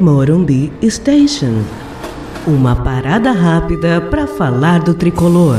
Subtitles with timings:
[0.00, 1.62] Morumbi Station.
[2.46, 5.58] Uma parada rápida para falar do tricolor.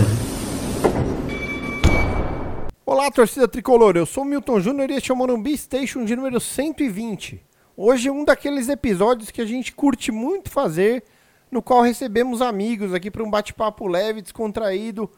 [2.85, 3.95] Olá, torcida tricolor.
[3.95, 7.41] Eu sou o Milton Júnior e este é o Morumbi Station de número 120.
[7.77, 11.04] Hoje é um daqueles episódios que a gente curte muito fazer,
[11.49, 15.09] no qual recebemos amigos aqui para um bate-papo leve, descontraído.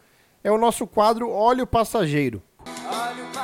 [0.43, 2.41] É o nosso quadro Olha o Passageiro.
[2.86, 3.36] Olha o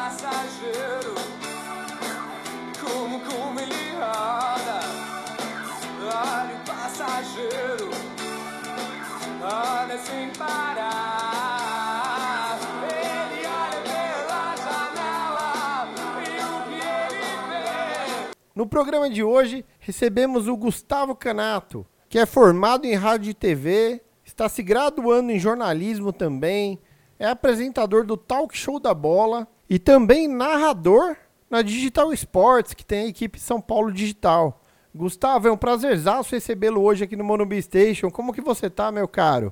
[18.55, 23.99] No programa de hoje, recebemos o Gustavo Canato, que é formado em rádio e TV,
[24.23, 26.77] está se graduando em jornalismo também,
[27.17, 31.16] é apresentador do Talk Show da Bola e também narrador
[31.49, 34.63] na Digital Sports, que tem a equipe São Paulo Digital.
[34.93, 38.12] Gustavo, é um prazerzaço recebê-lo hoje aqui no Monumbi Station.
[38.12, 39.51] Como que você tá, meu caro?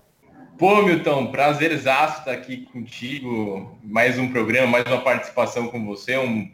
[0.60, 3.76] Pô, Milton, prazerzaço estar aqui contigo.
[3.84, 6.48] Mais um programa, mais uma participação com você, um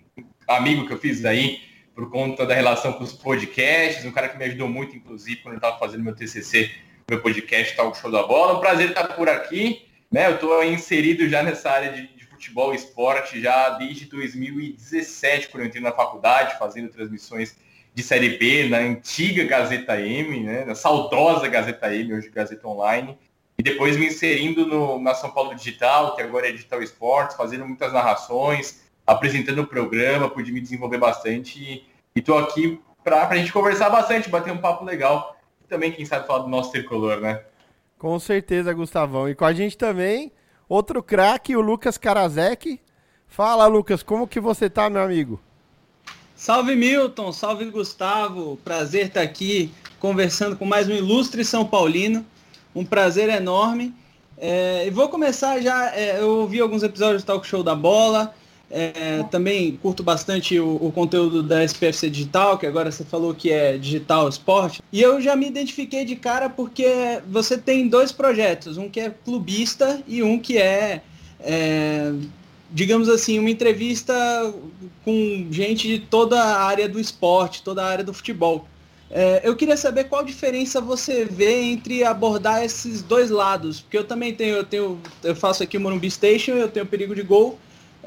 [0.48, 1.67] amigo que eu fiz aí
[1.98, 5.56] por conta da relação com os podcasts, um cara que me ajudou muito, inclusive, quando
[5.56, 6.70] eu estava fazendo meu TCC,
[7.10, 8.56] meu podcast Talk Show da Bola.
[8.56, 9.84] Um prazer estar por aqui.
[10.12, 10.28] Né?
[10.28, 15.64] Eu estou inserido já nessa área de, de futebol e esporte já desde 2017, quando
[15.64, 17.58] eu entrei na faculdade, fazendo transmissões
[17.96, 20.66] de Série B na antiga Gazeta M, né?
[20.66, 23.18] na saudosa Gazeta M, hoje Gazeta Online.
[23.58, 27.66] E depois me inserindo no, na São Paulo Digital, que agora é Digital Esportes, fazendo
[27.66, 31.86] muitas narrações, apresentando o programa, pude me desenvolver bastante.
[32.14, 35.38] E estou aqui para a gente conversar bastante, bater um papo legal.
[35.64, 37.42] E também, quem sabe, falar do nosso tricolor, né?
[37.98, 39.30] Com certeza, Gustavão.
[39.30, 40.32] E com a gente também,
[40.68, 42.82] outro craque, o Lucas Karasek.
[43.28, 45.40] Fala, Lucas, como que você tá, meu amigo?
[46.36, 52.24] Salve Milton, salve Gustavo, prazer estar aqui conversando com mais um ilustre São Paulino,
[52.76, 53.94] um prazer enorme.
[54.38, 58.36] É, e vou começar já, é, eu ouvi alguns episódios do Talk Show da Bola,
[58.70, 63.52] é, também curto bastante o, o, conteúdo da SPFC Digital, que agora você falou que
[63.52, 64.82] é Digital Esporte.
[64.92, 69.10] E eu já me identifiquei de cara porque você tem dois projetos, um que é
[69.10, 71.02] clubista e um que é,
[71.40, 72.12] é
[72.70, 74.14] digamos assim, uma entrevista
[75.06, 78.68] com gente de toda a área do esporte, toda a área do futebol.
[79.10, 84.04] É, eu queria saber qual diferença você vê entre abordar esses dois lados, porque eu
[84.04, 87.58] também tenho, eu tenho, eu faço aqui o Morumbi Station, eu tenho perigo de gol,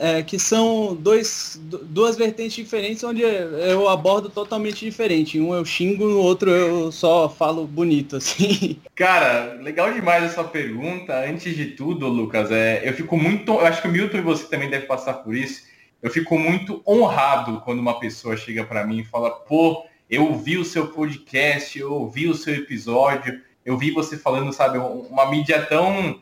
[0.00, 5.38] é, que são dois, duas vertentes diferentes onde eu abordo totalmente diferente.
[5.38, 8.80] Um eu xingo, no outro eu só falo bonito, assim.
[8.96, 11.14] Cara, legal demais essa pergunta.
[11.28, 13.52] Antes de tudo, Lucas, é, eu fico muito.
[13.52, 15.64] Eu acho que o Milton e você também deve passar por isso.
[16.02, 20.56] Eu fico muito honrado quando uma pessoa chega para mim e fala, pô, eu ouvi
[20.56, 25.60] o seu podcast, eu ouvi o seu episódio, eu vi você falando, sabe, uma mídia
[25.60, 26.18] tão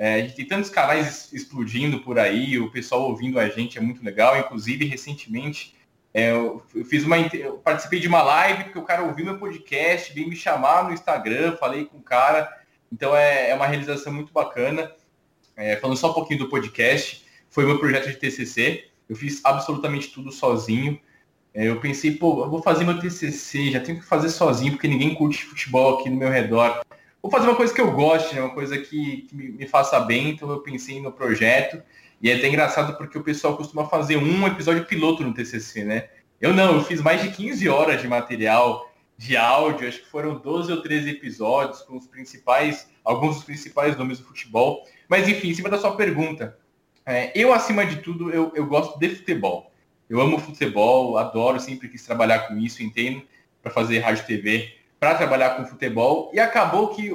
[0.00, 3.82] é, a gente tem tantos canais explodindo por aí, o pessoal ouvindo a gente é
[3.82, 4.34] muito legal.
[4.38, 5.76] Inclusive, recentemente,
[6.14, 7.18] é, eu, fiz uma.
[7.18, 10.94] Eu participei de uma live porque o cara ouviu meu podcast, veio me chamar no
[10.94, 12.50] Instagram, falei com o cara.
[12.90, 14.90] Então é, é uma realização muito bacana.
[15.54, 18.86] É, falando só um pouquinho do podcast, foi meu projeto de TCC.
[19.06, 20.98] Eu fiz absolutamente tudo sozinho.
[21.52, 24.88] É, eu pensei, pô, eu vou fazer meu TCC, já tenho que fazer sozinho porque
[24.88, 26.80] ninguém curte futebol aqui no meu redor
[27.22, 28.40] vou fazer uma coisa que eu goste, né?
[28.40, 31.82] uma coisa que, que me, me, faça bem, então eu pensei no projeto.
[32.22, 36.08] E é até engraçado porque o pessoal costuma fazer um episódio piloto no TCC, né?
[36.40, 40.38] Eu não, eu fiz mais de 15 horas de material de áudio, acho que foram
[40.38, 44.86] 12 ou 13 episódios com os principais, alguns dos principais nomes do futebol.
[45.08, 46.58] Mas enfim, em cima da sua pergunta,
[47.04, 49.70] é, eu acima de tudo, eu, eu gosto de futebol.
[50.08, 53.22] Eu amo futebol, adoro, sempre quis trabalhar com isso, entendo,
[53.62, 57.10] para fazer rádio TV para trabalhar com futebol e acabou que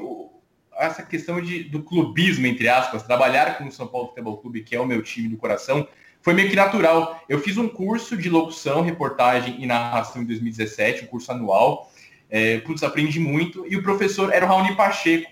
[0.76, 4.76] essa questão de, do clubismo, entre aspas, trabalhar com o São Paulo Futebol Clube, que
[4.76, 5.88] é o meu time do coração,
[6.22, 7.24] foi meio que natural.
[7.30, 11.92] Eu fiz um curso de locução, reportagem e narração em 2017, um curso anual.
[12.28, 13.66] É, putz, aprendi muito.
[13.70, 15.32] E o professor era o Raoni Pacheco.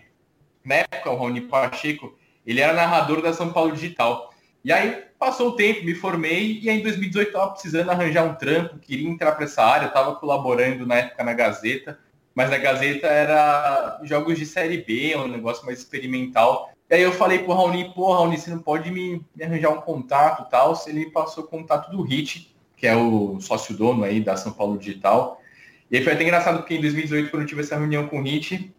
[0.64, 2.16] Na época, o Raoni Pacheco,
[2.46, 4.32] ele era narrador da São Paulo Digital.
[4.64, 8.36] E aí passou o tempo, me formei e aí em 2018 estava precisando arranjar um
[8.36, 12.00] trampo, queria entrar para essa área, estava colaborando na época na Gazeta
[12.36, 16.70] mas na Gazeta era jogos de Série B, um negócio mais experimental.
[16.90, 19.82] E aí eu falei pro Raoni, pô, Raoni, você não pode me, me arranjar um
[19.82, 20.76] contato tal?
[20.76, 24.52] Se ele passou o contato do Hit, que é o sócio dono aí da São
[24.52, 25.42] Paulo Digital.
[25.90, 28.24] E aí foi até engraçado porque em 2018, quando eu tive essa reunião com o
[28.24, 28.74] Hit,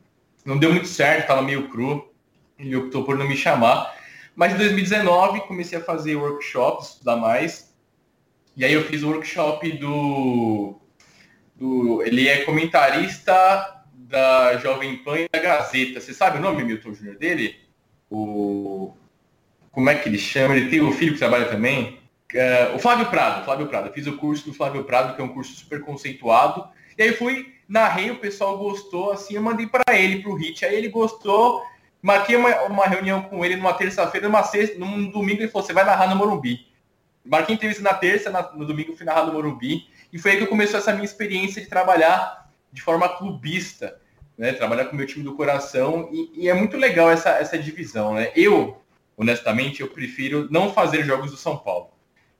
[0.44, 2.12] não deu muito certo, tava meio cru.
[2.58, 3.94] Ele optou por não me chamar.
[4.34, 7.74] Mas em 2019 comecei a fazer workshops, estudar mais.
[8.56, 10.80] E aí eu fiz o workshop do
[11.54, 12.02] do.
[12.02, 16.00] Ele é comentarista da Jovem Pan e da Gazeta.
[16.00, 17.56] Você sabe o nome, Milton Júnior, dele?
[18.10, 18.92] O.
[19.70, 20.56] Como é que ele chama?
[20.56, 21.98] Ele tem o filho que trabalha também.
[22.32, 23.92] É, o Flávio Prado, Flávio Prado.
[23.92, 26.68] Fiz o curso do Flávio Prado, que é um curso super conceituado.
[26.96, 30.64] E aí fui, narrei, o pessoal gostou, assim, eu mandei para ele, pro Hit.
[30.64, 31.62] Aí ele gostou,
[32.02, 35.72] marquei uma, uma reunião com ele numa terça-feira, numa sexta, num domingo, ele falou, você
[35.72, 36.66] vai narrar no Morumbi.
[37.24, 39.88] Marquei entrevista na terça, na, no domingo fui narrar no Morumbi.
[40.14, 44.00] E foi aí que começou essa minha experiência de trabalhar de forma clubista,
[44.38, 44.52] né?
[44.52, 46.08] Trabalhar com o meu time do coração.
[46.12, 48.30] E, e é muito legal essa, essa divisão, né?
[48.36, 48.80] Eu,
[49.16, 51.90] honestamente, eu prefiro não fazer jogos do São Paulo.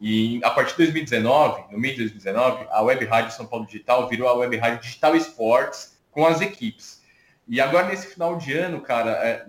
[0.00, 4.08] E a partir de 2019, no meio de 2019, a Web Rádio São Paulo Digital
[4.08, 7.02] virou a Web Rádio Digital Esportes com as equipes.
[7.48, 9.46] E agora, nesse final de ano, cara, é,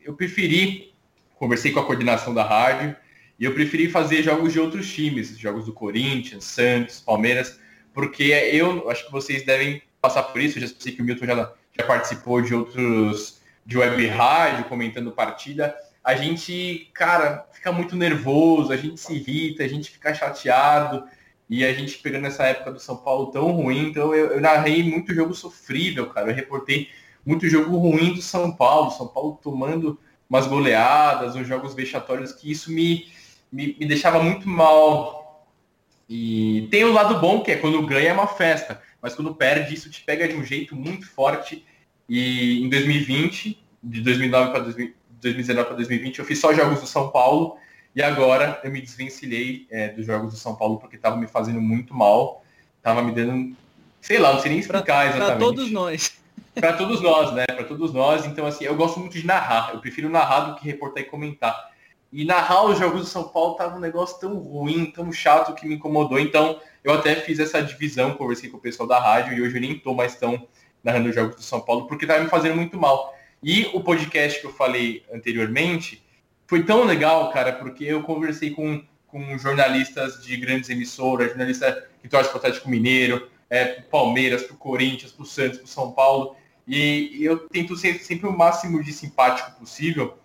[0.00, 0.92] eu preferi,
[1.36, 2.96] conversei com a coordenação da rádio,
[3.40, 7.58] e eu preferi fazer jogos de outros times, jogos do Corinthians, Santos, Palmeiras,
[7.92, 10.58] porque eu acho que vocês devem passar por isso.
[10.58, 15.10] Eu já sei que o Milton já, já participou de outros, de web rádio, comentando
[15.10, 21.04] partida a gente, cara, fica muito nervoso, a gente se irrita, a gente fica chateado.
[21.48, 24.84] E a gente pegando essa época do São Paulo tão ruim, então eu, eu narrei
[24.84, 26.30] muito jogo sofrível, cara.
[26.30, 26.88] Eu reportei
[27.26, 29.98] muito jogo ruim do São Paulo, São Paulo tomando
[30.28, 33.08] umas goleadas, uns jogos vexatórios, que isso me,
[33.50, 35.46] me, me deixava muito mal.
[36.08, 39.74] E tem o lado bom, que é quando ganha é uma festa, mas quando perde,
[39.74, 41.64] isso te pega de um jeito muito forte.
[42.08, 46.86] E em 2020, de 2009 para 2020, 2019 para 2020, eu fiz só jogos do
[46.86, 47.56] São Paulo
[47.94, 51.60] e agora eu me desvencilhei é, dos jogos do São Paulo porque estava me fazendo
[51.60, 52.42] muito mal,
[52.78, 53.54] estava me dando,
[54.00, 55.28] sei lá, não sei nem explicar pra, exatamente.
[55.28, 56.20] Para todos nós.
[56.54, 57.46] Para todos nós, né?
[57.46, 58.26] Para todos nós.
[58.26, 59.70] Então, assim, eu gosto muito de narrar.
[59.72, 61.69] Eu prefiro narrar do que reportar e comentar.
[62.12, 65.66] E narrar os jogos do São Paulo tava um negócio tão ruim, tão chato que
[65.66, 66.18] me incomodou.
[66.18, 69.60] Então, eu até fiz essa divisão, conversei com o pessoal da rádio e hoje eu
[69.60, 70.48] nem tô mais tão
[70.82, 73.14] narrando os jogos do São Paulo porque tava me fazendo muito mal.
[73.42, 76.02] E o podcast que eu falei anteriormente
[76.46, 82.08] foi tão legal, cara, porque eu conversei com, com jornalistas de grandes emissoras, jornalista que
[82.08, 86.36] torce para o Atlético Mineiro, é, pro Palmeiras, pro Corinthians, pro Santos, pro São Paulo.
[86.66, 90.18] E, e eu tento ser sempre o máximo de simpático possível.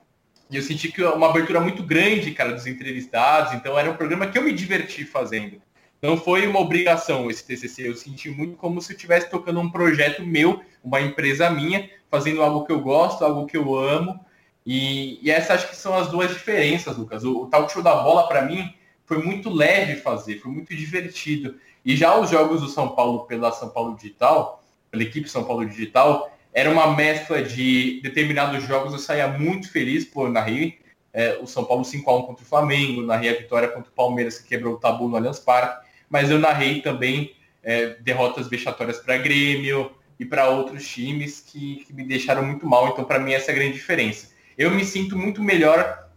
[0.50, 3.53] E eu senti que uma abertura muito grande, cara, dos entrevistados.
[3.53, 5.62] Então era um programa que eu me diverti fazendo.
[6.01, 7.89] Não foi uma obrigação esse TCC.
[7.89, 12.44] Eu senti muito como se eu estivesse tocando um projeto meu, uma empresa minha, fazendo
[12.44, 14.19] algo que eu gosto, algo que eu amo.
[14.65, 17.24] E, e essas acho que são as duas diferenças, Lucas.
[17.24, 18.74] O, o talk show da bola, para mim,
[19.06, 21.56] foi muito leve fazer, foi muito divertido.
[21.83, 25.65] E já os jogos do São Paulo pela São Paulo Digital, pela equipe São Paulo
[25.65, 28.94] Digital, era uma mescla de determinados jogos.
[28.94, 30.80] Eu saía muito feliz por narrei
[31.13, 34.48] é, o São Paulo 5x1 contra o Flamengo, narrei a vitória contra o Palmeiras, que
[34.48, 39.92] quebrou o tabu no Allianz Parque, mas eu narrei também é, derrotas vexatórias para Grêmio,
[40.19, 42.90] e para outros times que, que, me deixaram muito mal.
[42.90, 44.31] Então, para mim, essa é a grande diferença.
[44.58, 46.10] Eu me sinto muito melhor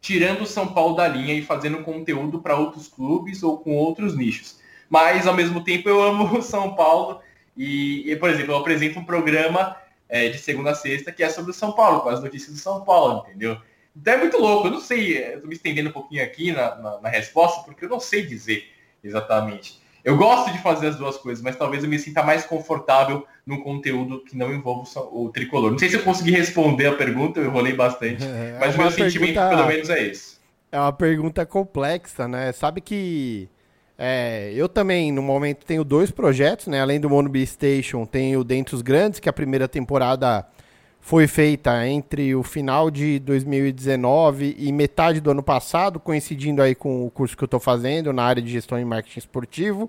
[0.00, 4.16] tirando o São Paulo da linha e fazendo conteúdo para outros clubes ou com outros
[4.16, 4.60] nichos.
[4.88, 7.20] Mas, ao mesmo tempo, eu amo o São Paulo
[7.56, 9.76] e, e por exemplo, eu apresento um programa
[10.08, 12.60] é, de segunda a sexta que é sobre o São Paulo, com as notícias do
[12.60, 13.58] São Paulo, entendeu?
[13.94, 17.00] Então é muito louco, eu não sei, estou me estendendo um pouquinho aqui na, na,
[17.00, 18.68] na resposta, porque eu não sei dizer
[19.02, 19.80] exatamente.
[20.04, 23.60] Eu gosto de fazer as duas coisas, mas talvez eu me sinta mais confortável num
[23.60, 25.72] conteúdo que não envolva o tricolor.
[25.72, 28.88] Não sei se eu consegui responder a pergunta, eu enrolei bastante, é, mas o meu
[28.88, 30.36] pergunta, sentimento pelo menos é esse.
[30.70, 32.52] É uma pergunta complexa, né?
[32.52, 33.48] Sabe que
[33.98, 36.80] é, eu também, no momento, tenho dois projetos, né?
[36.80, 40.46] Além do Monobi Station, tenho Dentre os Grandes, que a primeira temporada
[41.00, 47.06] foi feita entre o final de 2019 e metade do ano passado, coincidindo aí com
[47.06, 49.88] o curso que eu estou fazendo na área de gestão e marketing esportivo,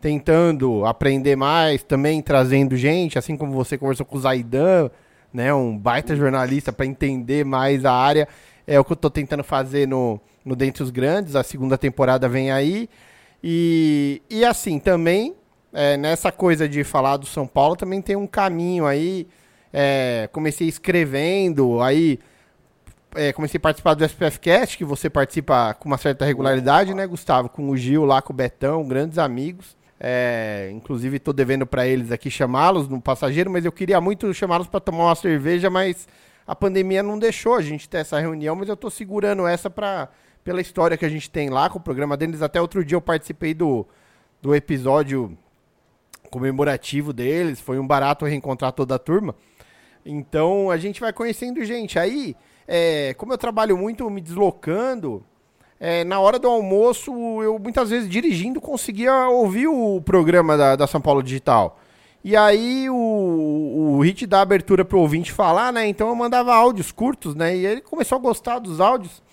[0.00, 4.90] tentando aprender mais, também trazendo gente, assim como você conversou com o Zaidan,
[5.30, 8.26] né, um baita jornalista para entender mais a área,
[8.66, 12.28] é o que eu estou tentando fazer no, no Dentre os Grandes, a segunda temporada
[12.30, 12.88] vem aí,
[13.48, 15.36] e, e assim, também,
[15.72, 19.28] é, nessa coisa de falar do São Paulo, também tem um caminho aí,
[19.72, 22.18] é, comecei escrevendo, aí
[23.14, 27.48] é, comecei a participar do SPFcast, que você participa com uma certa regularidade, né, Gustavo?
[27.48, 29.76] Com o Gil lá, com o Betão, grandes amigos.
[30.00, 34.66] É, inclusive, estou devendo para eles aqui chamá-los no passageiro, mas eu queria muito chamá-los
[34.66, 36.08] para tomar uma cerveja, mas
[36.44, 40.08] a pandemia não deixou a gente ter essa reunião, mas eu estou segurando essa pra,
[40.46, 42.40] pela história que a gente tem lá com o programa deles.
[42.40, 43.84] Até outro dia eu participei do,
[44.40, 45.36] do episódio
[46.30, 49.34] comemorativo deles, foi um barato reencontrar toda a turma.
[50.04, 51.98] Então a gente vai conhecendo gente.
[51.98, 52.36] Aí,
[52.68, 55.24] é, como eu trabalho muito me deslocando,
[55.80, 57.10] é, na hora do almoço,
[57.42, 61.80] eu muitas vezes dirigindo conseguia ouvir o programa da, da São Paulo Digital.
[62.22, 62.94] E aí o,
[63.96, 65.88] o hit da abertura pro ouvinte falar, né?
[65.88, 67.56] Então eu mandava áudios curtos, né?
[67.56, 69.25] E ele começou a gostar dos áudios.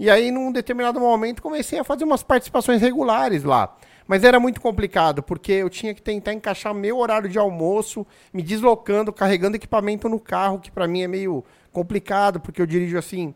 [0.00, 3.76] E aí, num determinado momento, comecei a fazer umas participações regulares lá.
[4.08, 8.42] Mas era muito complicado, porque eu tinha que tentar encaixar meu horário de almoço, me
[8.42, 13.34] deslocando, carregando equipamento no carro, que para mim é meio complicado, porque eu dirijo assim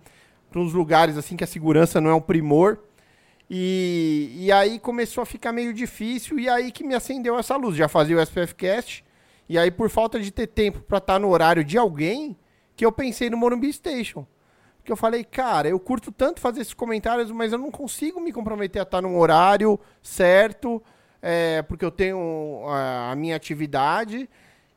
[0.51, 2.79] para uns lugares assim que a segurança não é um primor.
[3.51, 7.77] E, e aí começou a ficar meio difícil, e aí que me acendeu essa luz.
[7.77, 9.05] Já fazia o SPF Cast,
[9.51, 12.35] e aí por falta de ter tempo para estar no horário de alguém,
[12.75, 14.27] que eu pensei no Morumbi Station.
[14.85, 18.33] Que eu falei, cara, eu curto tanto fazer esses comentários, mas eu não consigo me
[18.33, 20.83] comprometer a estar num horário certo,
[21.23, 24.29] é, porque eu tenho a, a minha atividade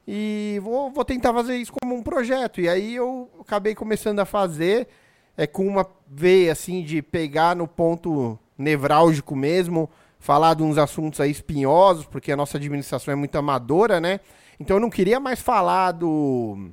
[0.07, 2.61] e vou, vou tentar fazer isso como um projeto.
[2.61, 4.87] E aí eu acabei começando a fazer
[5.35, 11.19] é, com uma veia assim de pegar no ponto nevrálgico mesmo, falar de uns assuntos
[11.19, 14.21] aí espinhosos, porque a nossa administração é muito amadora, né?
[14.57, 16.69] Então eu não queria mais falar do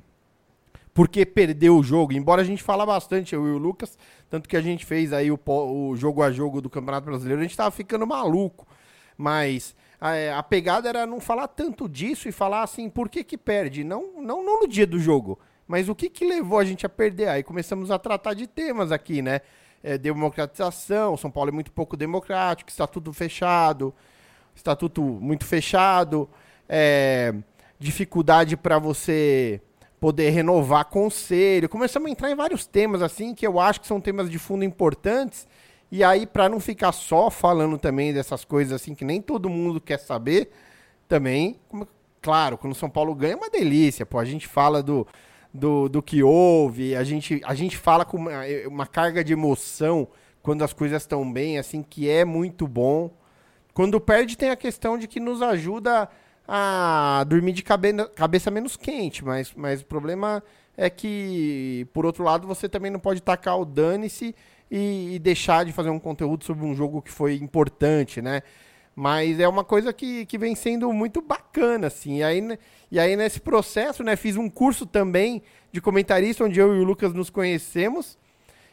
[0.95, 3.97] porque perdeu o jogo, embora a gente fala bastante, eu e o Lucas,
[4.29, 7.43] tanto que a gente fez aí o, o jogo a jogo do Campeonato Brasileiro, a
[7.43, 8.65] gente tava ficando maluco,
[9.17, 13.37] mas a, a, pegada era não falar tanto disso e falar assim, por que que
[13.37, 13.83] perde?
[13.83, 15.37] Não, não, não no dia do jogo,
[15.67, 17.27] mas o que que levou a gente a perder?
[17.27, 19.41] Aí começamos a tratar de temas aqui, né?
[19.83, 23.93] É, democratização, São Paulo é muito pouco democrático, estatuto fechado,
[24.55, 26.29] estatuto muito fechado,
[26.69, 27.35] é,
[27.77, 29.61] dificuldade para você
[30.05, 31.67] poder renovar conselho.
[31.67, 34.63] Começamos a entrar em vários temas assim que eu acho que são temas de fundo
[34.63, 35.47] importantes.
[35.91, 39.81] E aí, para não ficar só falando também dessas coisas assim que nem todo mundo
[39.81, 40.51] quer saber,
[41.07, 41.59] também,
[42.21, 44.05] claro, quando o São Paulo ganha é uma delícia.
[44.05, 45.07] Pô, a gente fala do,
[45.51, 48.31] do, do que houve, a gente, a gente fala com uma,
[48.67, 50.07] uma carga de emoção
[50.43, 53.09] quando as coisas estão bem, assim, que é muito bom.
[53.73, 56.07] Quando perde, tem a questão de que nos ajuda
[56.47, 60.43] a dormir de cabe cabeça menos quente, mas, mas o problema
[60.77, 64.35] é que, por outro lado, você também não pode tacar o dane-se
[64.69, 68.41] e, e, deixar de fazer um conteúdo sobre um jogo que foi importante, né?
[68.95, 72.17] Mas é uma coisa que, que vem sendo muito bacana, assim.
[72.17, 72.59] E aí,
[72.91, 76.83] e aí, nesse processo, né, fiz um curso também de comentarista, onde eu e o
[76.83, 78.17] Lucas nos conhecemos.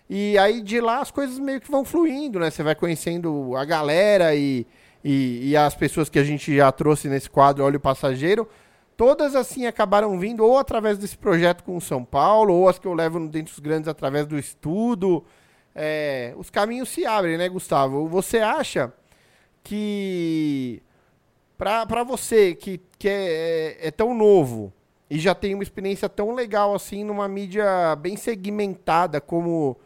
[0.09, 2.51] E aí, de lá, as coisas meio que vão fluindo, né?
[2.51, 4.67] Você vai conhecendo a galera e,
[5.05, 8.49] e, e, as pessoas que a gente já trouxe nesse quadro Olho Passageiro,
[8.97, 12.87] todas assim acabaram vindo ou através desse projeto com o São Paulo, ou as que
[12.87, 15.25] eu levo dentro dos grandes através do estudo.
[15.75, 18.07] É, os caminhos se abrem, né, Gustavo?
[18.07, 18.93] Você acha
[19.65, 20.83] que
[21.57, 24.73] para você que, que é, é, é tão novo
[25.09, 29.79] e já tem uma experiência tão legal assim numa mídia bem segmentada como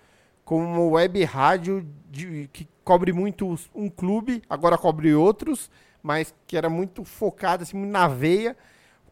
[0.44, 5.68] como web rádio de, que cobre muito um clube, agora cobre outros,
[6.00, 8.56] mas que era muito focado assim, na veia.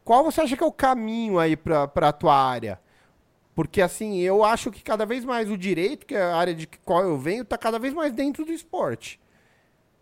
[0.05, 2.81] Qual você acha que é o caminho aí para a tua área?
[3.53, 6.69] Porque assim, eu acho que cada vez mais o direito, que é a área de
[6.69, 9.19] qual eu venho, está cada vez mais dentro do esporte.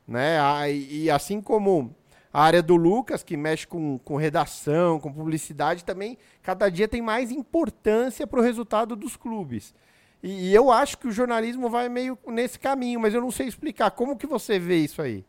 [0.07, 0.37] Né?
[0.71, 1.97] E assim como
[2.31, 7.00] a área do Lucas, que mexe com, com redação, com publicidade, também cada dia tem
[7.00, 9.75] mais importância para o resultado dos clubes.
[10.23, 13.49] E, e, eu acho que o jornalismo vai meio nesse caminho, mas eu não sei
[13.49, 13.91] explicar.
[13.91, 15.25] Como que você vê isso aí?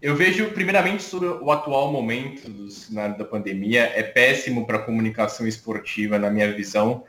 [0.00, 4.82] Eu vejo, primeiramente, sobre o atual momento do cenário da pandemia, é péssimo para a
[4.82, 7.04] comunicação esportiva, na minha visão.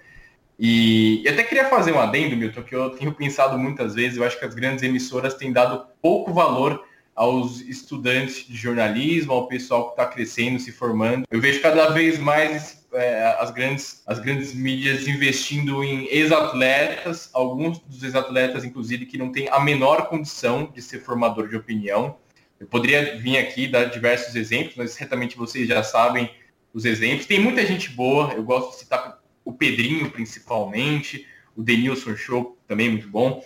[0.60, 4.24] E eu até queria fazer um adendo, Milton, que eu tenho pensado muitas vezes, eu
[4.24, 6.84] acho que as grandes emissoras têm dado pouco valor
[7.16, 11.26] aos estudantes de jornalismo, ao pessoal que está crescendo, se formando.
[11.32, 17.80] Eu vejo cada vez mais é, as, grandes, as grandes mídias investindo em ex-atletas, alguns
[17.80, 22.18] dos ex-atletas, inclusive, que não têm a menor condição de ser formador de opinião.
[22.60, 26.30] Eu poderia vir aqui dar diversos exemplos, mas certamente vocês já sabem
[26.74, 27.26] os exemplos.
[27.26, 32.90] Tem muita gente boa, eu gosto de citar o Pedrinho principalmente, o Denilson Show também
[32.90, 33.44] muito bom,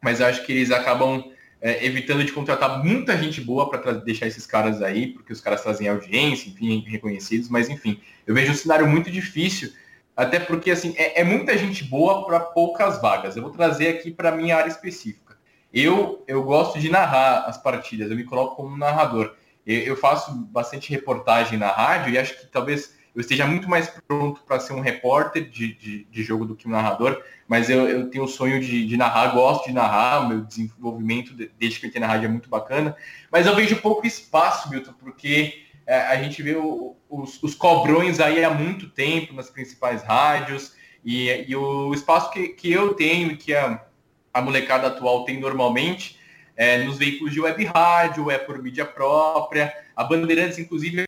[0.00, 1.31] mas acho que eles acabam
[1.62, 5.62] é, evitando de contratar muita gente boa para deixar esses caras aí, porque os caras
[5.62, 9.72] trazem audiência, enfim, reconhecidos, mas enfim, eu vejo um cenário muito difícil,
[10.16, 13.36] até porque assim, é, é muita gente boa para poucas vagas.
[13.36, 15.38] Eu vou trazer aqui para minha área específica.
[15.72, 19.32] Eu, eu gosto de narrar as partidas, eu me coloco como narrador.
[19.64, 23.88] Eu, eu faço bastante reportagem na rádio e acho que talvez eu esteja muito mais
[24.06, 27.86] pronto para ser um repórter de, de, de, jogo do que um narrador, mas eu,
[27.88, 31.88] eu tenho o sonho de, de, narrar, gosto de narrar, meu desenvolvimento desde que eu
[31.88, 32.96] entrei na rádio é muito bacana,
[33.30, 38.18] mas eu vejo pouco espaço, Milton, porque é, a gente vê o, os, os, cobrões
[38.18, 43.36] aí há muito tempo nas principais rádios, e, e o espaço que, que eu tenho,
[43.36, 43.84] que a,
[44.32, 46.18] a molecada atual tem normalmente,
[46.56, 49.74] é, nos veículos de web rádio, é por mídia própria.
[49.96, 51.06] A Bandeirantes, inclusive,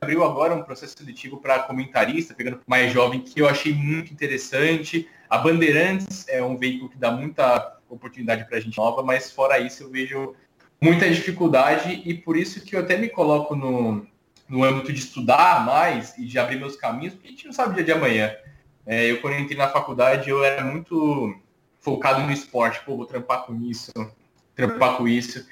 [0.00, 5.08] abriu agora um processo seletivo para comentarista, pegando mais jovem, que eu achei muito interessante.
[5.28, 9.58] A Bandeirantes é um veículo que dá muita oportunidade para a gente nova, mas fora
[9.58, 10.34] isso eu vejo
[10.80, 14.06] muita dificuldade e por isso que eu até me coloco no,
[14.48, 17.72] no âmbito de estudar mais e de abrir meus caminhos, porque a gente não sabe
[17.72, 18.34] o dia de amanhã.
[18.84, 21.36] É, eu, quando entrei na faculdade, eu era muito
[21.80, 22.80] focado no esporte.
[22.84, 23.92] Pô, vou trampar com isso,
[24.54, 25.46] trampar com isso.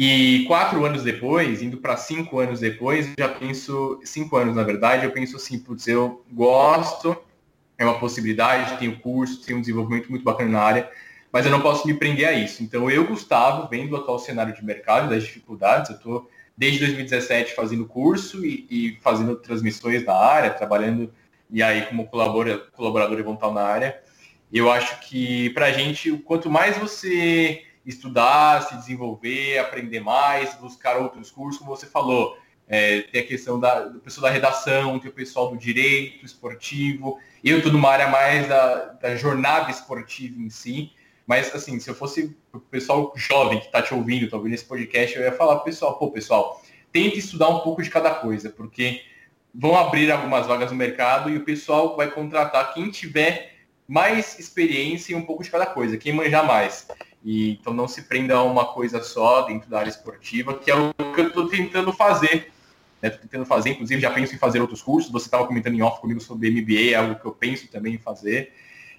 [0.00, 5.04] E quatro anos depois, indo para cinco anos depois, já penso, cinco anos na verdade,
[5.04, 7.16] eu penso assim, putz, eu gosto,
[7.76, 10.90] é uma possibilidade, tenho curso, tenho um desenvolvimento muito bacana na área,
[11.32, 12.62] mas eu não posso me prender a isso.
[12.62, 17.56] Então eu, Gustavo, vendo o atual cenário de mercado, das dificuldades, eu estou desde 2017
[17.56, 21.12] fazendo curso e, e, fazendo transmissões na área, trabalhando
[21.50, 24.00] e aí como colaborador, colaborador eventual na área.
[24.52, 30.96] Eu acho que para a gente, quanto mais você estudar, se desenvolver, aprender mais, buscar
[30.98, 32.36] outros cursos, como você falou,
[32.68, 37.18] é, tem a questão da, do pessoal da redação, tem o pessoal do direito esportivo.
[37.42, 40.92] Eu estou numa área mais da, da jornada esportiva em si,
[41.26, 44.64] mas, assim, se eu fosse o pessoal jovem que está te ouvindo, está ouvindo esse
[44.64, 49.02] podcast, eu ia falar pessoal, pô, pessoal, tente estudar um pouco de cada coisa, porque
[49.54, 53.54] vão abrir algumas vagas no mercado e o pessoal vai contratar quem tiver
[53.86, 56.86] mais experiência em um pouco de cada coisa, quem manjar mais.
[57.24, 60.74] E, então não se prenda a uma coisa só dentro da área esportiva, que é
[60.74, 62.52] o que eu estou tentando fazer.
[63.00, 63.10] Né?
[63.10, 65.10] tentando fazer, inclusive já penso em fazer outros cursos.
[65.12, 67.98] Você estava comentando em off comigo sobre MBA, é algo que eu penso também em
[67.98, 68.52] fazer.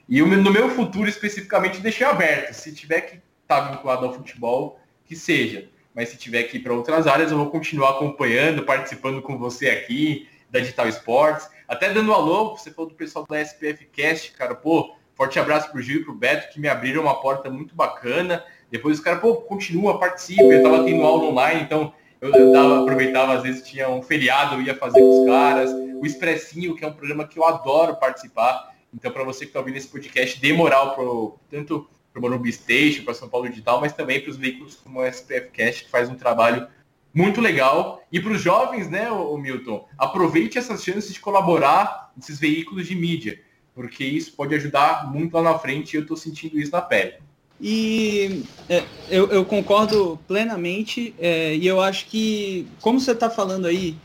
[0.07, 2.53] E no meu futuro especificamente deixei aberto.
[2.53, 5.67] Se tiver que estar tá vinculado ao futebol, que seja.
[5.93, 9.69] Mas se tiver que ir para outras áreas, eu vou continuar acompanhando, participando com você
[9.69, 11.49] aqui, da Digital Sports.
[11.67, 15.81] Até dando alô, você falou do pessoal da SPF Cast, cara, pô, forte abraço pro
[15.81, 18.41] Gil e pro Beto, que me abriram uma porta muito bacana.
[18.71, 20.43] Depois os caras, pô, continua, participa.
[20.43, 24.61] Eu tava tendo aula online, então eu, dava, aproveitava, às vezes tinha um feriado, eu
[24.61, 25.71] ia fazer com os caras.
[25.71, 28.73] O Expressinho, que é um programa que eu adoro participar.
[28.93, 32.53] Então, para você que está ouvindo esse podcast, dê moral pro, tanto para o Morumbi
[32.53, 35.91] Station, para São Paulo Digital, mas também para os veículos como o SPF Cast, que
[35.91, 36.65] faz um trabalho
[37.13, 38.01] muito legal.
[38.09, 42.95] E para os jovens, né, o Milton, aproveite essas chances de colaborar nesses veículos de
[42.95, 43.37] mídia,
[43.79, 47.13] porque isso pode ajudar muito lá na frente e eu estou sentindo isso na pele.
[47.61, 53.67] E é, eu, eu, concordo plenamente, é, e eu acho que, como você está falando
[53.67, 53.95] aí,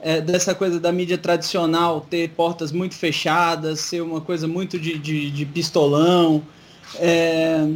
[0.00, 4.98] é, dessa coisa da mídia tradicional ter portas muito fechadas, ser uma coisa muito de,
[4.98, 6.42] de, de pistolão.
[6.96, 7.66] É,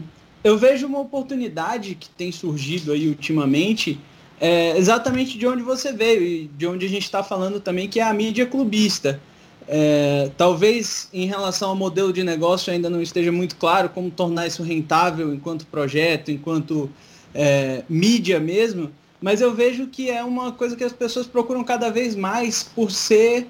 [0.45, 3.99] eu vejo uma oportunidade que tem surgido aí ultimamente,
[4.39, 7.99] é, exatamente de onde você veio e de onde a gente está falando também, que
[7.99, 9.19] é a mídia clubista.
[9.69, 14.47] É, talvez em relação ao modelo de negócio ainda não esteja muito claro como tornar
[14.47, 16.89] isso rentável enquanto projeto, enquanto
[17.35, 21.91] é, mídia mesmo, mas eu vejo que é uma coisa que as pessoas procuram cada
[21.91, 23.49] vez mais por ser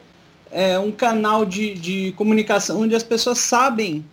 [0.50, 4.05] é, um canal de, de comunicação onde as pessoas sabem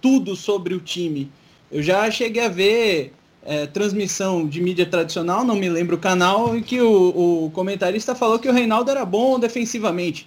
[0.00, 1.30] tudo sobre o time.
[1.70, 6.56] Eu já cheguei a ver é, transmissão de mídia tradicional, não me lembro o canal,
[6.56, 10.26] em que o, o comentarista falou que o Reinaldo era bom defensivamente.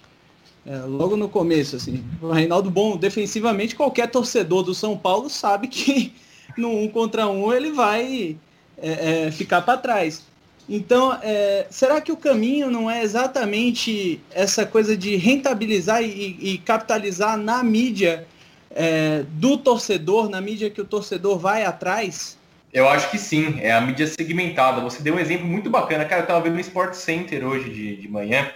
[0.66, 2.02] É, logo no começo, assim.
[2.22, 6.12] O Reinaldo bom defensivamente, qualquer torcedor do São Paulo sabe que
[6.56, 8.36] no um contra um ele vai
[8.78, 10.22] é, é ficar para trás.
[10.68, 16.58] Então, é, será que o caminho não é exatamente essa coisa de rentabilizar e, e
[16.58, 18.26] capitalizar na mídia
[18.70, 22.38] é, do torcedor, na mídia que o torcedor vai atrás?
[22.72, 24.80] Eu acho que sim, é a mídia segmentada.
[24.80, 26.04] Você deu um exemplo muito bacana.
[26.06, 28.50] Cara, eu estava vendo o Sport Center hoje de, de manhã,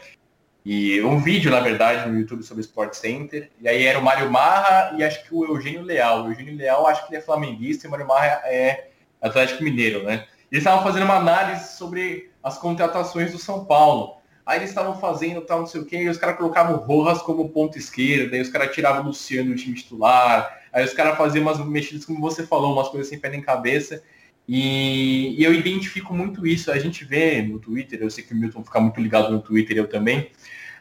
[0.70, 3.50] e um vídeo, na verdade, no YouTube sobre o Sport Center.
[3.59, 6.24] E aí era o Mário Marra e acho que o Eugênio Leal.
[6.24, 10.02] O Eugênio Leal acho que ele é flamenguista e o Mário Marra é Atlético Mineiro,
[10.02, 10.26] né?
[10.52, 14.18] Eles estavam fazendo uma análise sobre as contratações do São Paulo.
[14.44, 17.22] Aí eles estavam fazendo tal, não sei o quê, e os caras colocavam o Rojas
[17.22, 21.16] como ponto esquerda, aí os caras tiravam o Luciano do time titular, aí os caras
[21.16, 24.02] faziam umas mexidas, como você falou, umas coisas sem pé nem cabeça.
[24.48, 26.72] E, e, eu identifico muito isso.
[26.72, 29.76] A gente vê no Twitter, eu sei que o Milton fica muito ligado no Twitter,
[29.76, 30.31] eu também.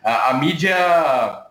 [0.07, 1.47] A, a mídia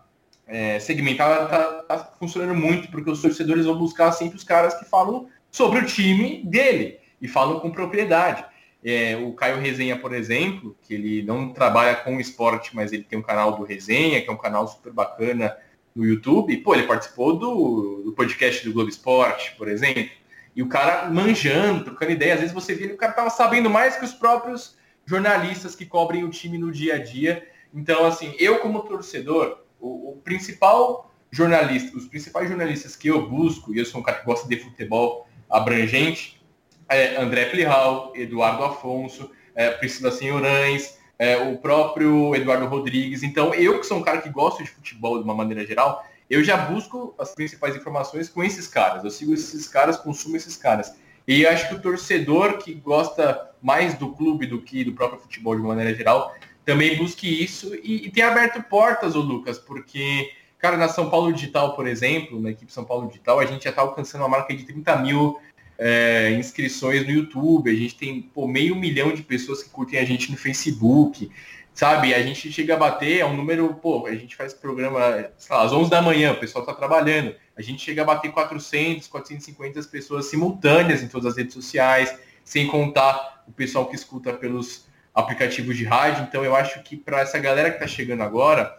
[0.47, 4.83] é, segmentada está tá funcionando muito, porque os torcedores vão buscar sempre os caras que
[4.83, 8.43] falam sobre o time dele e falam com propriedade.
[8.83, 13.19] É, o Caio Resenha, por exemplo, que ele não trabalha com esporte, mas ele tem
[13.19, 15.55] um canal do Resenha, que é um canal super bacana
[15.95, 16.57] no YouTube.
[16.57, 20.09] pô, ele participou do, do podcast do Globo Esporte, por exemplo.
[20.55, 22.33] E o cara manjando, trocando ideia.
[22.33, 26.23] Às vezes você vê, o cara tava sabendo mais que os próprios jornalistas que cobrem
[26.23, 27.47] o time no dia a dia.
[27.73, 33.73] Então, assim, eu como torcedor, o, o principal jornalista, os principais jornalistas que eu busco,
[33.73, 36.41] e eu sou um cara que gosta de futebol, abrangente,
[36.89, 43.23] é, André Plihal, Eduardo Afonso, é, Priscila Senhorães, é, o próprio Eduardo Rodrigues.
[43.23, 46.43] Então, eu que sou um cara que gosta de futebol de uma maneira geral, eu
[46.43, 49.03] já busco as principais informações com esses caras.
[49.03, 50.93] Eu sigo esses caras, consumo esses caras.
[51.27, 55.55] E acho que o torcedor que gosta mais do clube do que do próprio futebol
[55.55, 56.33] de uma maneira geral,
[56.67, 61.31] também busque isso e, e tem aberto portas, ô Lucas, porque, cara, na São Paulo
[61.31, 64.53] Digital, por exemplo, na equipe São Paulo Digital, a gente já está alcançando uma marca
[64.53, 65.39] de 30 mil
[65.77, 70.03] é, inscrições no YouTube, a gente tem pô, meio milhão de pessoas que curtem a
[70.03, 71.31] gente no Facebook,
[71.73, 72.13] sabe?
[72.13, 75.63] A gente chega a bater, é um número, pô, a gente faz programa, sei lá,
[75.63, 79.83] às 11 da manhã, o pessoal está trabalhando, a gente chega a bater 400, 450
[79.83, 84.86] pessoas simultâneas em todas as redes sociais, sem contar o pessoal que escuta pelos
[85.17, 88.77] aplicativos de rádio, então eu acho que para essa galera que está chegando agora,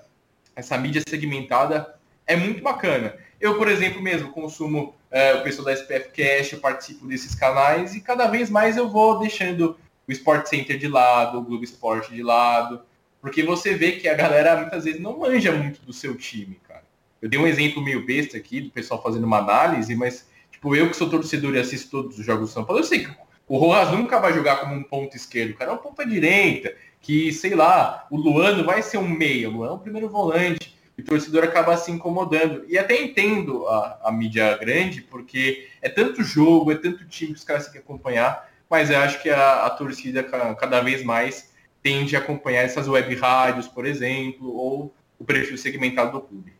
[0.54, 3.16] essa mídia segmentada é muito bacana.
[3.40, 7.96] Eu, por exemplo, mesmo consumo é, o pessoal da SPF Cash, eu participo desses canais
[7.96, 12.14] e cada vez mais eu vou deixando o Sport Center de lado, o Globo Esporte
[12.14, 12.82] de lado,
[13.20, 16.84] porque você vê que a galera muitas vezes não manja muito do seu time, cara.
[17.20, 20.88] Eu dei um exemplo meio besta aqui do pessoal fazendo uma análise, mas tipo, eu
[20.88, 23.08] que sou torcedor e assisto todos os jogos do São Paulo, eu sei
[23.48, 26.74] o Rojas nunca vai jogar como um ponto esquerdo, o cara é um ponta direita,
[27.00, 30.76] que, sei lá, o Luano vai ser um meia, o Luano é o primeiro volante
[30.96, 32.64] e o torcedor acaba se incomodando.
[32.68, 37.38] E até entendo a, a mídia grande, porque é tanto jogo, é tanto time que
[37.38, 41.52] os caras têm que acompanhar, mas eu acho que a, a torcida cada vez mais
[41.82, 46.52] tende a acompanhar essas web rádios, por exemplo, ou o perfil segmentado do clube.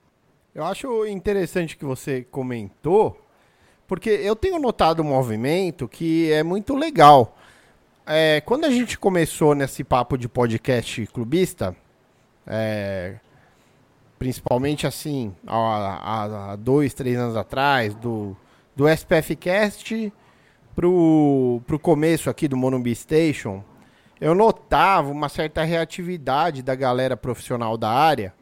[0.55, 3.28] Eu acho interessante que você comentou,
[3.88, 7.37] porque eu tenho notado um movimento que é muito legal.
[8.07, 11.74] É, quando a gente começou nesse papo de podcast clubista,
[12.46, 13.16] é,
[14.18, 18.37] principalmente assim, há, há, dois, três anos atrás, do,
[18.77, 20.12] do SPF Cast
[20.77, 23.64] pro, pro começo aqui do Monumbi Station,
[24.20, 28.35] eu notava uma certa reatividade da galera profissional da área,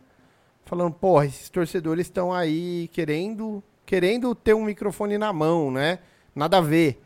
[0.64, 6.00] falando, porra, esses torcedores estão aí querendo, querendo ter um microfone na mão, né?
[6.34, 7.00] Nada a ver.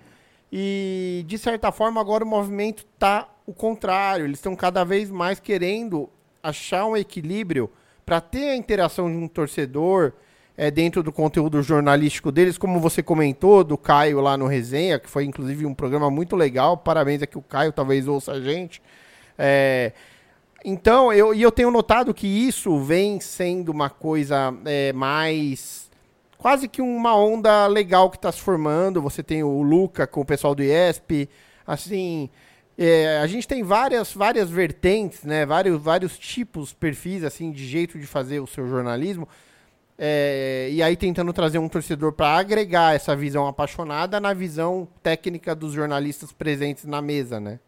[0.51, 4.25] E, de certa forma, agora o movimento tá o contrário.
[4.25, 6.09] Eles estão cada vez mais querendo
[6.43, 7.71] achar um equilíbrio
[8.05, 10.15] para ter a interação de um torcedor
[10.57, 15.09] é, dentro do conteúdo jornalístico deles, como você comentou, do Caio lá no Resenha, que
[15.09, 16.77] foi inclusive um programa muito legal.
[16.77, 18.83] Parabéns aqui o Caio, talvez ouça a gente.
[19.39, 19.93] É,
[20.65, 25.90] então, eu, e eu tenho notado que isso vem sendo uma coisa é, mais.
[26.41, 29.03] Quase que uma onda legal que está se formando.
[29.03, 31.29] Você tem o Luca com o pessoal do IESP.
[31.67, 32.31] Assim,
[32.79, 35.45] é, a gente tem várias, várias vertentes, né?
[35.45, 39.29] Vários, vários tipos, perfis, assim, de jeito de fazer o seu jornalismo.
[39.99, 45.55] É, e aí tentando trazer um torcedor para agregar essa visão apaixonada na visão técnica
[45.55, 47.61] dos jornalistas presentes na mesa, né?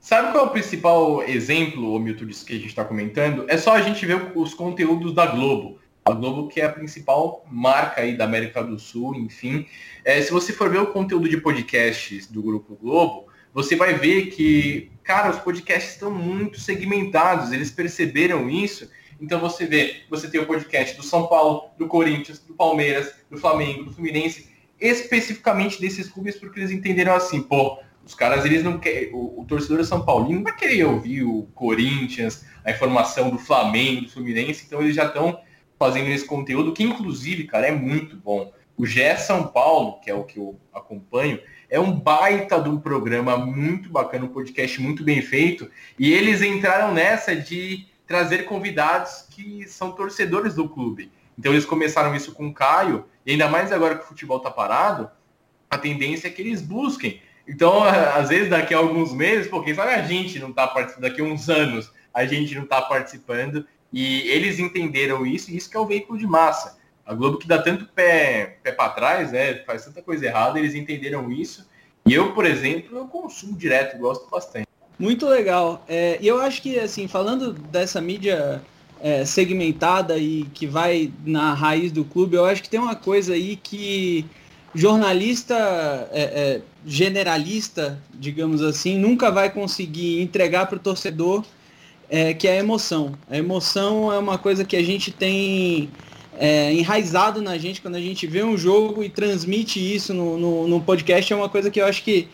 [0.00, 3.44] Sabe qual é o principal exemplo, Milton, disso que a gente está comentando?
[3.48, 5.78] É só a gente ver os conteúdos da Globo.
[6.10, 9.66] A Globo que é a principal marca aí da América do Sul, enfim.
[10.04, 14.26] É, se você for ver o conteúdo de podcasts do Grupo Globo, você vai ver
[14.26, 18.88] que, cara, os podcasts estão muito segmentados, eles perceberam isso.
[19.20, 23.36] Então você vê, você tem o podcast do São Paulo, do Corinthians, do Palmeiras, do
[23.36, 24.48] Flamengo, do Fluminense,
[24.80, 29.44] especificamente desses clubes, porque eles entenderam assim, pô, os caras, eles não querem, o, o
[29.44, 34.64] torcedor São Paulino não vai querer ouvir o Corinthians, a informação do Flamengo, do Fluminense,
[34.66, 35.38] então eles já estão
[35.80, 38.52] fazendo esse conteúdo, que inclusive, cara, é muito bom.
[38.76, 41.40] O GE São Paulo, que é o que eu acompanho,
[41.70, 45.70] é um baita de um programa muito bacana, um podcast muito bem feito.
[45.98, 51.10] E eles entraram nessa de trazer convidados que são torcedores do clube.
[51.38, 54.50] Então eles começaram isso com o Caio, e ainda mais agora que o futebol está
[54.50, 55.10] parado,
[55.70, 57.22] a tendência é que eles busquem.
[57.48, 57.82] Então,
[58.14, 61.22] às vezes, daqui a alguns meses, pô, quem sabe a gente não está participando, daqui
[61.22, 65.76] a uns anos a gente não está participando, e eles entenderam isso, e isso que
[65.76, 66.78] é o veículo de massa.
[67.04, 69.54] A Globo que dá tanto pé, pé para trás, né?
[69.66, 71.68] Faz tanta coisa errada, eles entenderam isso.
[72.06, 74.66] E eu, por exemplo, eu consumo direto, gosto bastante.
[74.98, 75.84] Muito legal.
[75.88, 78.62] É, e eu acho que, assim, falando dessa mídia
[79.00, 83.32] é, segmentada e que vai na raiz do clube, eu acho que tem uma coisa
[83.32, 84.26] aí que
[84.74, 85.56] jornalista
[86.12, 91.44] é, é generalista, digamos assim, nunca vai conseguir entregar para o torcedor,
[92.10, 93.14] é, que é a emoção.
[93.30, 95.88] A emoção é uma coisa que a gente tem
[96.36, 100.68] é, enraizado na gente quando a gente vê um jogo e transmite isso no, no,
[100.68, 102.28] no podcast é uma coisa que eu acho que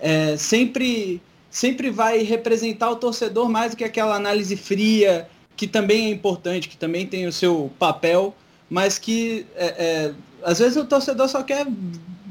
[0.00, 6.06] é, sempre, sempre vai representar o torcedor mais do que aquela análise fria, que também
[6.06, 8.34] é importante, que também tem o seu papel,
[8.68, 11.66] mas que é, é às vezes o torcedor só quer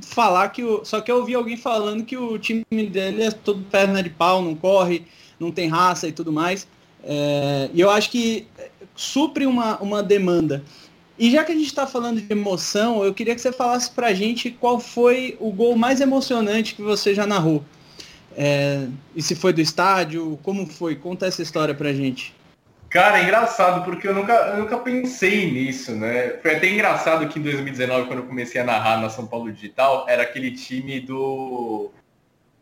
[0.01, 0.83] falar que o.
[0.83, 4.41] Só que eu ouvi alguém falando que o time dele é todo perna de pau,
[4.41, 5.05] não corre,
[5.39, 6.67] não tem raça e tudo mais.
[7.11, 8.47] É, e eu acho que
[8.95, 10.63] supre uma, uma demanda.
[11.17, 14.13] E já que a gente está falando de emoção, eu queria que você falasse pra
[14.13, 17.65] gente qual foi o gol mais emocionante que você já narrou.
[18.37, 20.95] É, e se foi do estádio, como foi?
[20.95, 22.33] Conta essa história pra gente.
[22.91, 26.37] Cara, é engraçado, porque eu nunca, eu nunca pensei nisso, né?
[26.41, 30.05] Foi até engraçado que em 2019, quando eu comecei a narrar na São Paulo Digital,
[30.07, 31.89] era aquele time do.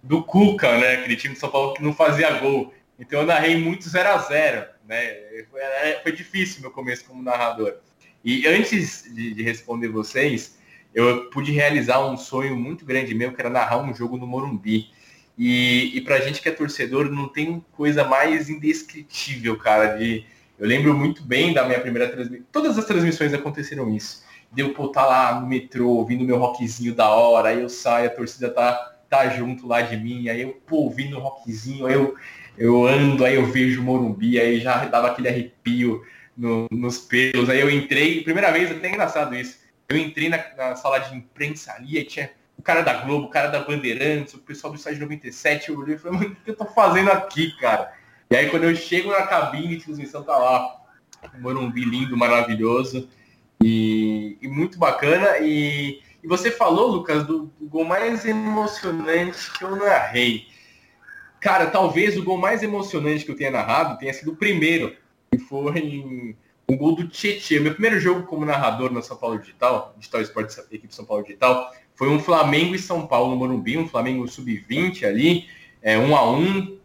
[0.01, 0.93] do Cuca, né?
[0.93, 2.73] Aquele time de São Paulo que não fazia gol.
[2.99, 5.43] Então eu narrei muito 0 a 0 né?
[5.51, 7.75] Foi, é, foi difícil meu começo como narrador.
[8.23, 10.57] E antes de, de, responder vocês,
[10.93, 14.89] eu pude realizar um sonho muito grande meu, que era narrar um jogo no Morumbi.
[15.37, 20.25] E, e pra gente que é torcedor, não tem coisa mais indescritível, cara, de...
[20.57, 22.47] Eu lembro muito bem da minha primeira transmissão.
[22.51, 24.25] Todas as transmissões aconteceram isso.
[24.51, 28.09] Deu pô, tá lá no metrô, ouvindo meu rockzinho da hora, aí eu saio, a
[28.09, 32.15] torcida tá, tá junto lá de mim, aí eu, pô, ouvindo o rockzinho, aí eu,
[32.57, 36.03] eu ando, aí eu vejo o Morumbi, aí já dava aquele arrepio
[36.35, 37.49] no, nos pelos.
[37.49, 39.59] Aí eu entrei, primeira vez, até engraçado isso.
[39.87, 43.29] Eu entrei na, na sala de imprensa ali, aí tinha o cara da Globo, o
[43.29, 46.51] cara da Bandeirantes, o pessoal do Estádio 97, eu olhei e falei, mano, o que
[46.51, 47.93] eu tô fazendo aqui, cara?
[48.29, 50.75] E aí quando eu chego na cabine de transmissão, tá lá,
[51.35, 53.07] um Morumbi lindo, maravilhoso
[53.63, 55.37] e, e muito bacana.
[55.39, 60.47] E, e, você falou, Lucas, do, do, gol mais emocionante que eu narrei.
[61.39, 64.95] Cara, talvez o gol mais emocionante que eu tenha narrado tenha sido o primeiro,
[65.31, 66.35] que foi
[66.69, 67.61] um gol do Tietchan.
[67.61, 71.71] Meu primeiro jogo como narrador na São Paulo Digital, Digital Esportes, equipe São Paulo Digital,
[71.95, 75.47] foi um Flamengo e São Paulo no Morumbi, um Flamengo sub-20 ali,
[75.81, 76.77] é, um a um,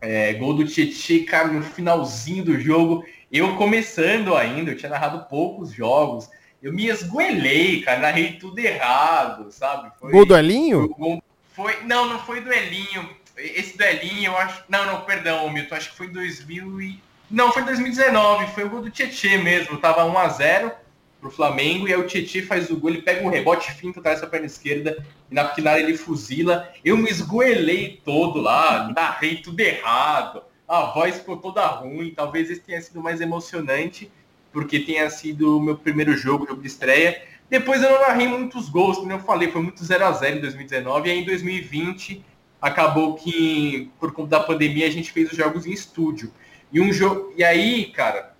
[0.00, 5.26] é, gol do Tietchan, cara, no finalzinho do jogo, eu começando ainda, eu tinha narrado
[5.28, 6.30] poucos jogos,
[6.62, 9.90] eu me esgoelei, cara, narrei tudo errado, sabe?
[9.98, 10.94] Foi, gol do Elinho?
[10.96, 11.20] Foi,
[11.52, 15.74] foi, não, não foi do Elinho, esse do Elinho, eu acho, não, não, perdão, Milton,
[15.74, 17.00] acho que foi 2000 e...
[17.30, 20.72] Não, foi 2019, foi o gol do Tietchan mesmo, tava 1 a 0
[21.20, 24.20] pro Flamengo, e aí o Tietchan faz o gol, ele pega um rebote finto atrás
[24.20, 26.70] da perna esquerda, e na final ele fuzila.
[26.84, 32.60] Eu me esgoelei todo lá, narrei tudo errado, a voz ficou toda ruim, talvez esse
[32.60, 34.10] tenha sido mais emocionante,
[34.52, 37.22] porque tenha sido o meu primeiro jogo, jogo de estreia.
[37.50, 40.40] Depois eu não narrei muitos gols, como eu falei, foi muito 0 a 0 em
[40.40, 42.24] 2019, e aí em 2020
[42.64, 46.32] acabou que, por conta da pandemia, a gente fez os jogos em estúdio.
[46.72, 47.34] E um jogo.
[47.36, 48.34] E aí, cara,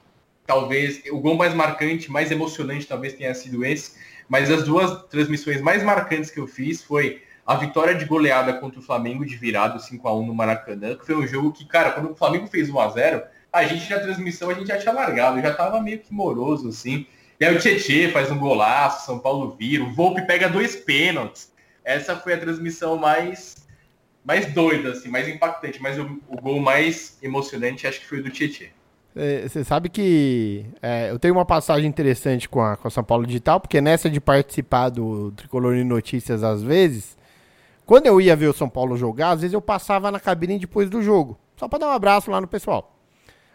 [0.47, 3.93] talvez o gol mais marcante, mais emocionante talvez tenha sido esse,
[4.27, 8.81] mas as duas transmissões mais marcantes que eu fiz foi a vitória de goleada contra
[8.81, 11.91] o Flamengo de virado 5 a 1 no Maracanã, que foi um jogo que, cara,
[11.91, 14.95] quando o Flamengo fez 1 a 0, a gente na transmissão a gente já tinha
[14.95, 17.07] largado, já tava meio que moroso assim.
[17.39, 21.53] E aí o Tietê faz um golaço, São Paulo vira, o Volpe pega dois pênaltis.
[21.85, 23.64] Essa foi a transmissão mais
[24.25, 28.23] mais doida assim, mais impactante, mas o, o gol mais emocionante acho que foi o
[28.23, 28.71] do Tietê.
[29.17, 33.05] É, você sabe que é, eu tenho uma passagem interessante com a, com a São
[33.05, 37.17] Paulo Digital, porque nessa de participar do Tricolor em Notícias às vezes,
[37.87, 40.91] quando eu ia ver o São Paulo jogar, às vezes eu passava na cabine depois
[40.91, 42.99] do jogo, só para dar um abraço lá no pessoal.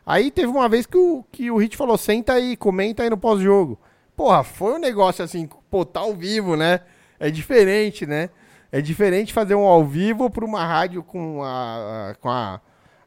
[0.05, 3.17] Aí teve uma vez que o, que o Hit falou, senta aí, comenta aí no
[3.17, 3.77] pós-jogo.
[4.15, 6.81] Porra, foi um negócio assim, pô, tá ao vivo, né?
[7.19, 8.29] É diferente, né?
[8.71, 12.61] É diferente fazer um ao vivo para uma rádio com a, com a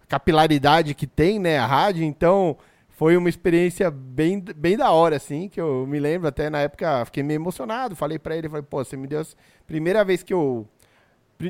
[0.09, 2.57] capilaridade que tem, né, a rádio, então
[2.89, 7.05] foi uma experiência bem, bem da hora, assim, que eu me lembro até na época,
[7.05, 9.25] fiquei meio emocionado, falei para ele, falei, pô, você me deu
[9.67, 10.69] primeira vez que eu,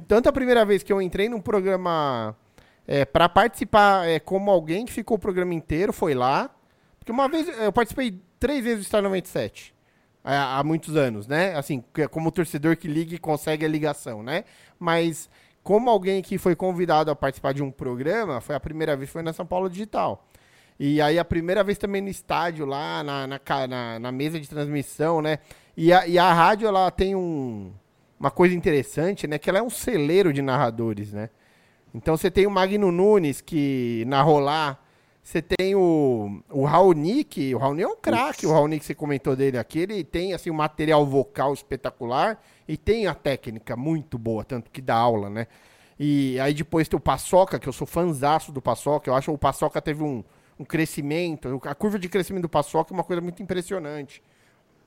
[0.07, 2.37] tanto a primeira vez que eu entrei num programa
[2.87, 6.51] é, para participar é, como alguém que ficou o programa inteiro, foi lá,
[6.99, 9.75] porque uma vez, eu participei três vezes do Star 97,
[10.25, 14.45] há, há muitos anos, né, assim, como torcedor que liga e consegue a ligação, né,
[14.79, 15.29] mas
[15.63, 19.23] como alguém que foi convidado a participar de um programa, foi a primeira vez foi
[19.23, 20.27] na São Paulo Digital.
[20.79, 24.49] E aí a primeira vez também no estádio lá, na, na, na, na mesa de
[24.49, 25.39] transmissão, né?
[25.77, 27.73] E a, e a rádio, ela tem um,
[28.19, 29.39] uma coisa interessante, né?
[29.39, 31.31] Que ela é um celeiro de narradores, né?
[31.95, 34.79] Então você tem o Magno Nunes, que narrou lá.
[35.23, 39.37] Você tem o, o Raonic, o Raonic é um craque, o Raonic que você comentou
[39.37, 44.45] dele aqui, ele tem assim um material vocal espetacular e tem a técnica muito boa,
[44.45, 45.47] tanto que dá aula, né?
[45.99, 49.35] E aí depois tem o Paçoca, que eu sou fanzaço do Paçoca, eu acho que
[49.35, 50.25] o Paçoca teve um,
[50.59, 54.21] um crescimento, a curva de crescimento do Paçoca é uma coisa muito impressionante.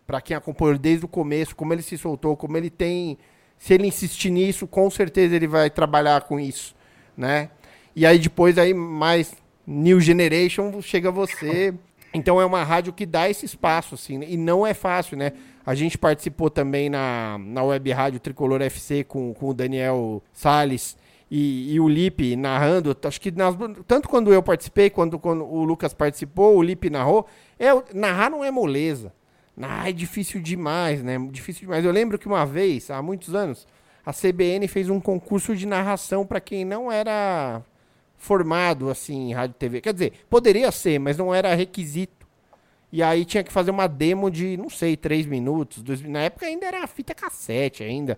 [0.06, 3.18] Para quem acompanhou desde o começo, como ele se soltou, como ele tem,
[3.58, 6.76] se ele insistir nisso, com certeza ele vai trabalhar com isso,
[7.16, 7.50] né?
[7.96, 9.34] E aí depois aí mais
[9.66, 11.74] New Generation chega você.
[12.14, 15.34] Então é uma rádio que dá esse espaço, assim, e não é fácil, né?
[15.66, 20.96] A gente participou também na, na web rádio Tricolor FC com, com o Daniel Salles
[21.30, 22.96] e, e o Lipe narrando.
[23.04, 27.26] Acho que nas- tanto quando eu participei, quanto quando o Lucas participou, o Lipe narrou.
[27.60, 29.12] É, narrar não é moleza.
[29.58, 31.18] Narrar é difícil demais, né?
[31.32, 31.84] Difícil demais.
[31.84, 33.68] Eu lembro que uma vez, há muitos anos,
[34.06, 37.62] a CBN fez um concurso de narração para quem não era
[38.18, 39.82] formado assim em rádio TV.
[39.82, 42.26] Quer dizer, poderia ser, mas não era requisito.
[42.92, 45.84] E aí tinha que fazer uma demo de, não sei, três minutos.
[45.84, 48.18] Dois, na época ainda era fita cassete ainda.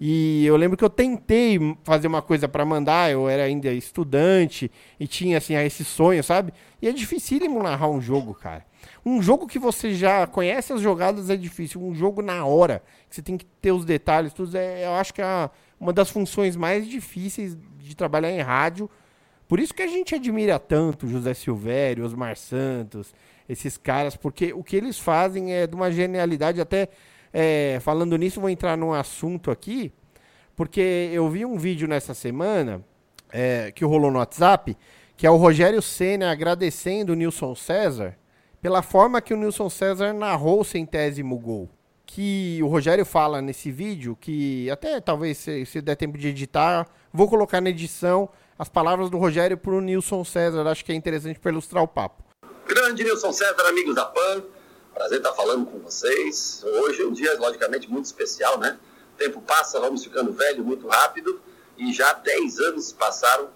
[0.00, 4.70] E eu lembro que eu tentei fazer uma coisa para mandar, eu era ainda estudante
[4.98, 6.52] e tinha assim esse sonho, sabe?
[6.80, 8.64] E é dificílimo narrar um jogo, cara.
[9.04, 11.82] Um jogo que você já conhece as jogadas é difícil.
[11.82, 15.12] Um jogo na hora, que você tem que ter os detalhes, tudo, é, eu acho
[15.12, 18.88] que é uma das funções mais difíceis de trabalhar em rádio.
[19.48, 23.14] Por isso que a gente admira tanto José Silvério, Osmar Santos,
[23.48, 26.60] esses caras, porque o que eles fazem é de uma genialidade.
[26.60, 26.90] Até
[27.32, 29.90] é, falando nisso, vou entrar num assunto aqui,
[30.54, 32.84] porque eu vi um vídeo nessa semana
[33.32, 34.76] é, que rolou no WhatsApp,
[35.16, 38.16] que é o Rogério Senna agradecendo o Nilson César
[38.60, 41.70] pela forma que o Nilson César narrou o centésimo gol.
[42.04, 46.86] Que o Rogério fala nesse vídeo, que até talvez se, se der tempo de editar,
[47.12, 48.28] vou colocar na edição
[48.58, 50.66] as palavras do Rogério para o Nilson César.
[50.66, 52.24] Acho que é interessante para ilustrar o papo.
[52.66, 54.42] Grande Nilson César, amigos da PAN.
[54.92, 56.64] Prazer estar falando com vocês.
[56.64, 58.76] Hoje é um dia, logicamente, muito especial, né?
[59.14, 61.40] O tempo passa, vamos ficando velho muito rápido
[61.76, 63.48] e já 10 anos passaram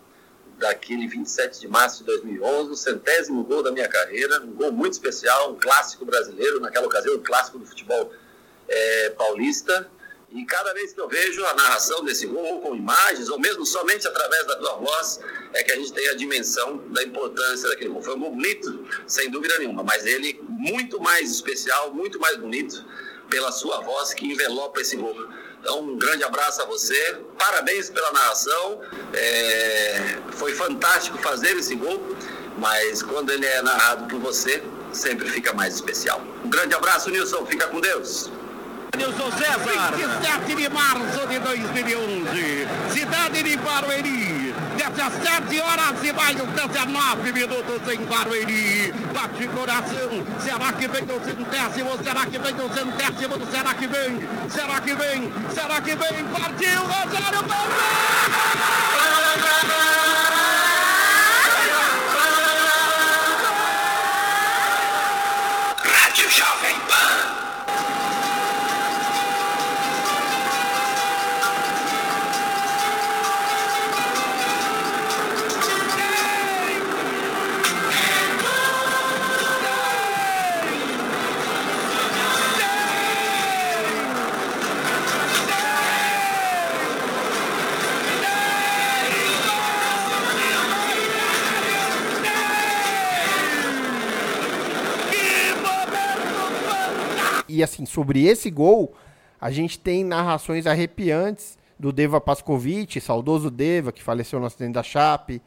[0.59, 4.93] daquele 27 de março de 2011, o centésimo gol da minha carreira, um gol muito
[4.93, 8.13] especial, um clássico brasileiro, naquela ocasião, um clássico do futebol
[8.69, 9.91] eh, paulista.
[10.35, 13.67] E cada vez que eu vejo a narração desse gol, ou com imagens, ou mesmo
[13.67, 15.21] somente através da tua voz,
[15.53, 18.03] é que a gente tem a dimensão da importância daquele gol.
[18.03, 22.83] Foi um gol bonito, sem dúvida nenhuma, mas ele muito mais especial, muito mais bonito
[23.29, 25.15] pela sua voz que envelopa esse gol.
[25.61, 28.81] Então, um grande abraço a você, parabéns pela narração.
[29.13, 32.17] É, Foi fantástico fazer esse gol,
[32.57, 36.23] mas quando ele é narrado por você, sempre fica mais especial.
[36.43, 38.31] Um grande abraço, Nilson, fica com Deus.
[38.97, 39.95] Nilson César.
[39.97, 44.55] 27 de março de 2011, cidade de Barueri.
[44.77, 48.93] 17 horas e mais 19 minutos em Barueri.
[49.15, 50.27] Bate coração.
[50.41, 52.05] Será que vem o centésimo?
[52.05, 53.47] Será que vem o centésimo?
[53.51, 54.29] Será que vem?
[54.51, 55.33] Será que vem?
[55.55, 56.25] Será que vem?
[56.27, 57.43] Partiu, Rogério
[59.43, 60.02] Rádio
[97.63, 98.93] E assim, sobre esse gol,
[99.41, 104.83] a gente tem narrações arrepiantes do Deva Pascovitch, saudoso Deva, que faleceu no acidente da
[104.83, 105.41] Chape,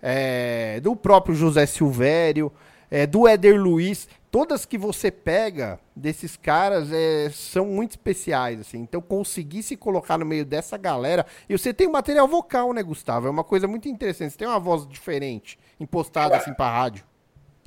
[0.00, 2.50] é, do próprio José Silvério,
[2.90, 4.08] é, do Éder Luiz.
[4.30, 8.78] Todas que você pega desses caras é, são muito especiais, assim.
[8.78, 11.26] Então, conseguir se colocar no meio dessa galera.
[11.46, 13.26] E você tem um material vocal, né, Gustavo?
[13.26, 14.30] É uma coisa muito interessante.
[14.30, 17.04] Você tem uma voz diferente, impostada assim pra rádio.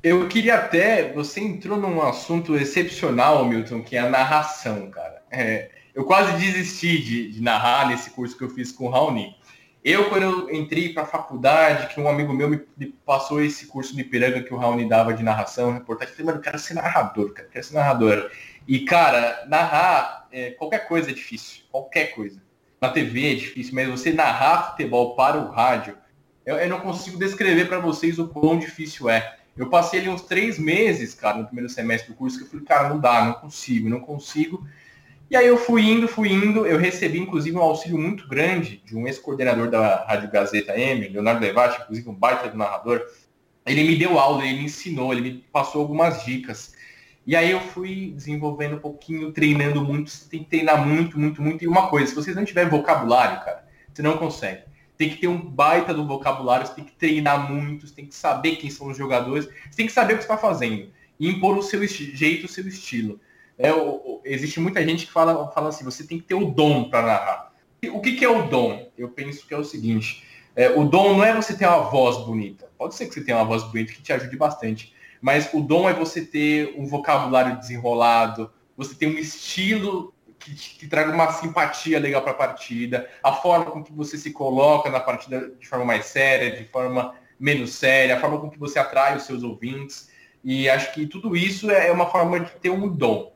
[0.02, 1.12] Eu queria até.
[1.12, 5.22] Você entrou num assunto excepcional, Milton, que é a narração, cara.
[5.30, 9.36] É, eu quase desisti de, de narrar nesse curso que eu fiz com o Raoni.
[9.84, 12.58] Eu, quando eu entrei para a faculdade, que um amigo meu me,
[13.04, 16.38] passou esse curso de Ipiranga que o Raoni dava de narração, reportagem, eu falei, mano,
[16.38, 18.30] eu quero ser narrador, cara, quero ser narrador.
[18.66, 22.40] E, cara, narrar é, qualquer coisa é difícil, qualquer coisa.
[22.80, 25.96] Na TV é difícil, mas você narrar futebol para o rádio,
[26.46, 29.41] eu, eu não consigo descrever para vocês o quão difícil é.
[29.56, 32.64] Eu passei ali uns três meses, cara, no primeiro semestre do curso, que eu falei,
[32.64, 34.66] cara, não dá, não consigo, não consigo.
[35.30, 38.96] E aí eu fui indo, fui indo, eu recebi inclusive um auxílio muito grande de
[38.96, 43.02] um ex-coordenador da Rádio Gazeta M, Leonardo Levati, inclusive um baita do narrador.
[43.64, 46.74] Ele me deu aula, ele me ensinou, ele me passou algumas dicas.
[47.26, 51.40] E aí eu fui desenvolvendo um pouquinho, treinando muito, você tem que treinar muito, muito,
[51.40, 51.62] muito.
[51.62, 54.64] E uma coisa, se vocês não tiverem vocabulário, cara, você não consegue.
[54.96, 58.14] Tem que ter um baita do vocabulário, você tem que treinar muito, você tem que
[58.14, 60.90] saber quem são os jogadores, você tem que saber o que está fazendo.
[61.18, 63.20] E impor o seu jeito, o seu estilo.
[63.58, 66.46] É, o, o, existe muita gente que fala, fala assim, você tem que ter o
[66.46, 67.52] dom para narrar.
[67.92, 68.90] O que, que, é o dom?
[68.96, 70.24] Eu penso que é o seguinte,
[70.54, 72.68] é, o dom não é você ter uma voz bonita.
[72.78, 74.94] Pode ser que você tenha uma voz bonita que te ajude bastante.
[75.20, 80.12] mas o dom é você ter um vocabulário desenrolado, você ter um estilo
[80.44, 84.32] que, que traga uma simpatia legal para a partida, a forma com que você se
[84.32, 88.58] coloca na partida de forma mais séria, de forma menos séria, a forma com que
[88.58, 90.10] você atrai os seus ouvintes.
[90.44, 93.32] E acho que tudo isso é uma forma de ter um dom.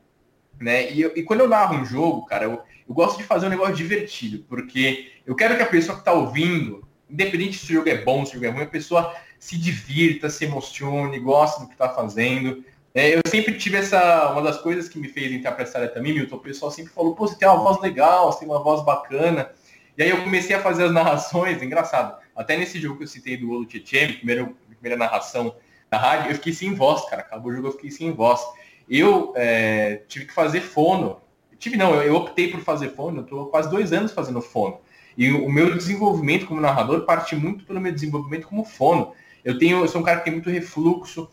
[0.59, 0.91] Né?
[0.91, 3.75] E, e quando eu narro um jogo, cara, eu, eu gosto de fazer um negócio
[3.75, 8.03] divertido, porque eu quero que a pessoa que está ouvindo, independente se o jogo é
[8.03, 11.73] bom, se o jogo é ruim, a pessoa se divirta, se emocione, goste do que
[11.73, 12.63] está fazendo.
[12.97, 14.31] É, eu sempre tive essa.
[14.31, 16.91] Uma das coisas que me fez entrar para essa área também, Milton, o pessoal sempre
[16.91, 19.51] falou, pô, você tem uma voz legal, você tem uma voz bacana.
[19.95, 22.17] E aí eu comecei a fazer as narrações, engraçado.
[22.35, 25.55] Até nesse jogo que eu citei do Olo Tietchan, primeira, primeira narração
[25.91, 27.21] na rádio, eu fiquei sem voz, cara.
[27.21, 28.41] Acabou o jogo, eu fiquei sem voz.
[28.89, 31.21] Eu é, tive que fazer fono.
[31.59, 34.79] Tive não, eu, eu optei por fazer fono, eu estou quase dois anos fazendo fono.
[35.15, 39.13] E o meu desenvolvimento como narrador parte muito pelo meu desenvolvimento como fono.
[39.45, 41.29] Eu tenho, eu sou um cara que tem muito refluxo,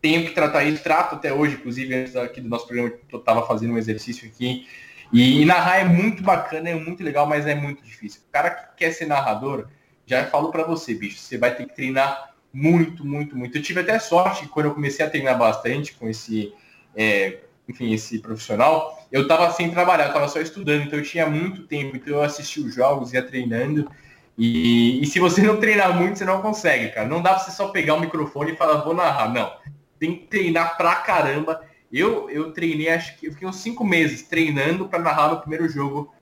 [0.00, 3.46] tenho que tratar isso, trato até hoje, inclusive antes aqui do nosso programa, eu estava
[3.46, 4.66] fazendo um exercício aqui.
[5.12, 8.20] E, e, narrar é muito bacana, é muito legal, mas é muito difícil.
[8.28, 9.66] O cara que quer ser narrador,
[10.06, 13.56] já falou para você, bicho, você vai ter que treinar muito, muito, muito.
[13.56, 16.52] Eu tive até sorte quando eu comecei a treinar bastante com esse,
[16.94, 17.38] é,
[17.68, 21.66] enfim, esse profissional, eu estava sem trabalhar, eu estava só estudando, então eu tinha muito
[21.66, 23.90] tempo, então eu assistia os jogos, ia treinando.
[24.36, 27.08] E, e se você não treinar muito, você não consegue, cara.
[27.08, 29.32] Não dá pra você só pegar o microfone e falar, vou narrar.
[29.32, 29.50] Não
[29.98, 31.62] tem que treinar pra caramba.
[31.92, 35.68] Eu, eu treinei, acho que eu fiquei uns cinco meses treinando para narrar no primeiro
[35.68, 36.12] jogo.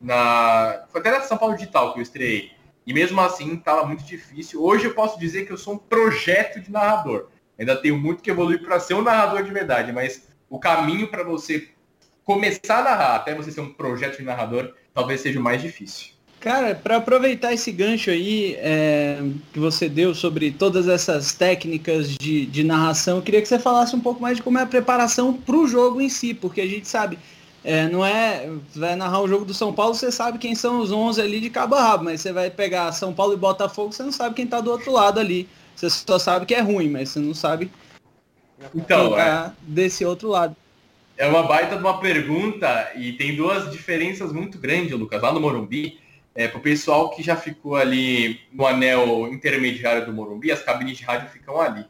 [0.00, 0.84] Na...
[0.90, 2.52] Foi até na São Paulo Digital que eu estreiei.
[2.86, 4.62] E mesmo assim, estava muito difícil.
[4.62, 7.28] Hoje eu posso dizer que eu sou um projeto de narrador.
[7.58, 11.22] Ainda tenho muito que evoluir para ser um narrador de verdade, mas o caminho para
[11.22, 11.70] você
[12.24, 16.13] começar a narrar até você ser um projeto de narrador talvez seja o mais difícil.
[16.44, 19.18] Cara, para aproveitar esse gancho aí é,
[19.50, 23.96] que você deu sobre todas essas técnicas de, de narração, eu queria que você falasse
[23.96, 26.66] um pouco mais de como é a preparação para o jogo em si, porque a
[26.66, 27.18] gente sabe,
[27.64, 28.46] é, não é.
[28.76, 31.48] Vai narrar o jogo do São Paulo, você sabe quem são os 11 ali de
[31.48, 34.44] cabo a rabo, mas você vai pegar São Paulo e Botafogo, você não sabe quem
[34.44, 35.48] está do outro lado ali.
[35.74, 37.70] Você só sabe que é ruim, mas você não sabe
[38.74, 39.50] então, é.
[39.62, 40.54] desse outro lado.
[41.16, 45.22] É uma baita de uma pergunta e tem duas diferenças muito grandes, Lucas.
[45.22, 46.03] Lá no Morumbi,
[46.34, 50.98] é, para o pessoal que já ficou ali no anel intermediário do Morumbi, as cabines
[50.98, 51.86] de rádio ficam ali.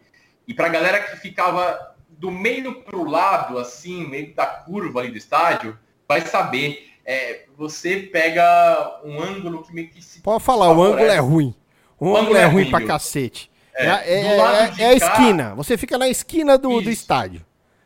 [0.46, 5.00] E para a galera que ficava do meio para o lado, assim, meio da curva
[5.00, 6.90] ali do estádio, vai saber.
[7.06, 10.20] É, você pega um ângulo que meio que se.
[10.20, 10.90] Pode falar, favorece.
[10.90, 11.54] o ângulo é ruim.
[11.98, 13.50] O, o ângulo, é, é ruim, ruim pra cacete.
[13.74, 14.38] É, é, é,
[14.78, 15.54] é, é a esquina.
[15.54, 17.44] Você fica na esquina do, do estádio.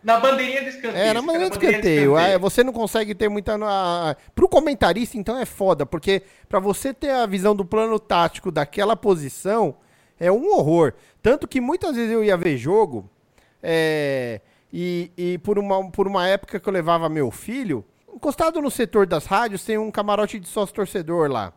[0.09, 0.97] Na bandeirinha do escanteio.
[0.97, 2.17] É, na bandeirinha do escanteio.
[2.17, 3.59] É, você não consegue ter muita.
[4.35, 8.97] Pro comentarista, então, é foda, porque para você ter a visão do plano tático daquela
[8.97, 9.77] posição,
[10.19, 10.95] é um horror.
[11.23, 13.07] Tanto que muitas vezes eu ia ver jogo,
[13.63, 14.41] é,
[14.73, 19.07] e, e por, uma, por uma época que eu levava meu filho, encostado no setor
[19.07, 21.53] das rádios, tem um camarote de sócio torcedor lá.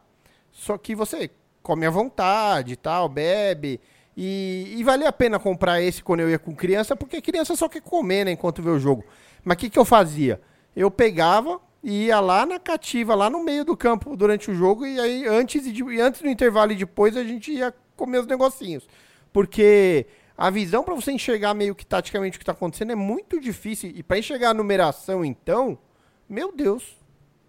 [0.52, 1.32] Só que você
[1.64, 3.80] come à vontade e tal, bebe.
[4.16, 7.70] E, e valia a pena comprar esse quando eu ia com criança, porque criança só
[7.70, 9.05] quer comer, né, enquanto vê o jogo.
[9.43, 10.41] Mas o que, que eu fazia?
[10.76, 14.86] Eu pegava e ia lá na cativa, lá no meio do campo durante o jogo,
[14.86, 18.20] e aí antes, e, de, e antes do intervalo e depois a gente ia comer
[18.20, 18.88] os negocinhos.
[19.34, 20.05] Porque
[20.38, 23.91] a visão para você enxergar meio que taticamente o que está acontecendo é muito difícil.
[23.95, 25.78] E para enxergar a numeração, então,
[26.28, 26.99] meu Deus.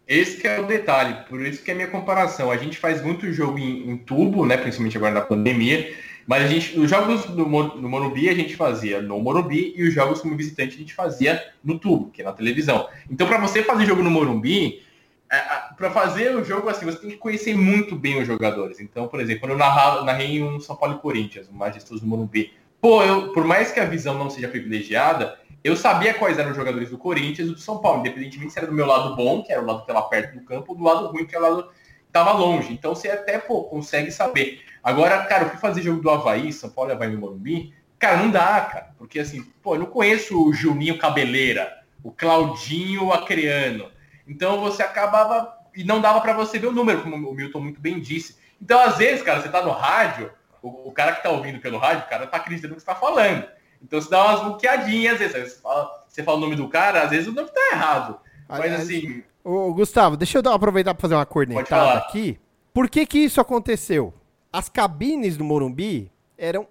[0.06, 2.50] Esse é o detalhe, por isso que é a minha comparação.
[2.50, 5.94] A gente faz muito jogo em, em tubo, né, principalmente agora na pandemia,
[6.26, 9.94] mas a gente, os jogos no, no Morumbi a gente fazia no Morumbi e os
[9.94, 12.88] jogos como visitante a gente fazia no tubo, que é na televisão.
[13.10, 14.82] Então, para você fazer jogo no Morumbi,
[15.30, 15.40] é,
[15.76, 18.80] para fazer o jogo assim, você tem que conhecer muito bem os jogadores.
[18.80, 22.52] Então, por exemplo, quando eu narrava, narrei um São Paulo e Corinthians, um majestoso Morumbi,
[22.80, 26.56] pô, eu, por mais que a visão não seja privilegiada, eu sabia quais eram os
[26.56, 29.52] jogadores do Corinthians e do São Paulo, independentemente se era do meu lado bom, que
[29.52, 31.48] era o lado que estava perto do campo, ou do lado ruim, que era o
[31.50, 32.72] lado que estava longe.
[32.72, 34.60] Então, você até pô, consegue saber.
[34.82, 37.72] Agora, cara, eu fui fazer jogo do Havaí, São Paulo e Havaí no Morumbi.
[37.98, 38.94] Cara, não dá, cara.
[38.98, 41.72] Porque assim, pô, eu não conheço o Juninho Cabeleira,
[42.02, 43.90] o Claudinho Acreano.
[44.26, 45.56] Então você acabava.
[45.74, 48.36] E não dava para você ver o número, como o Milton muito bem disse.
[48.60, 50.30] Então, às vezes, cara, você tá no rádio,
[50.60, 52.86] o, o cara que tá ouvindo pelo rádio, o cara tá acreditando no que você
[52.86, 53.46] tá falando.
[53.82, 55.52] Então você dá umas buqueadinhas, às vezes.
[55.54, 58.18] Você fala, você fala o nome do cara, às vezes o nome tá errado.
[58.48, 59.22] Mas assim.
[59.42, 62.38] Ô, Gustavo, deixa eu aproveitar para fazer uma cornetada aqui.
[62.72, 64.14] Por que que isso aconteceu?
[64.52, 66.66] As cabines do Morumbi eram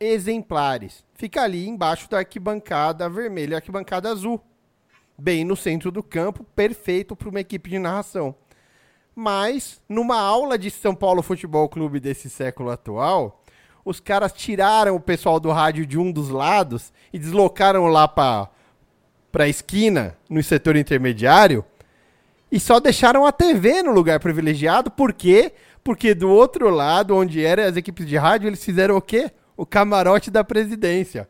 [0.00, 1.04] exemplares.
[1.14, 4.40] Fica ali embaixo da arquibancada vermelha e arquibancada azul.
[5.16, 8.34] Bem no centro do campo, perfeito para uma equipe de narração.
[9.14, 13.44] Mas, numa aula de São Paulo Futebol Clube desse século atual,
[13.84, 18.48] os caras tiraram o pessoal do rádio de um dos lados e deslocaram lá para
[19.34, 21.64] a esquina, no setor intermediário,
[22.50, 25.52] e só deixaram a TV no lugar privilegiado, por quê?
[25.84, 29.30] Porque do outro lado, onde eram as equipes de rádio, eles fizeram o quê?
[29.56, 31.28] O camarote da presidência.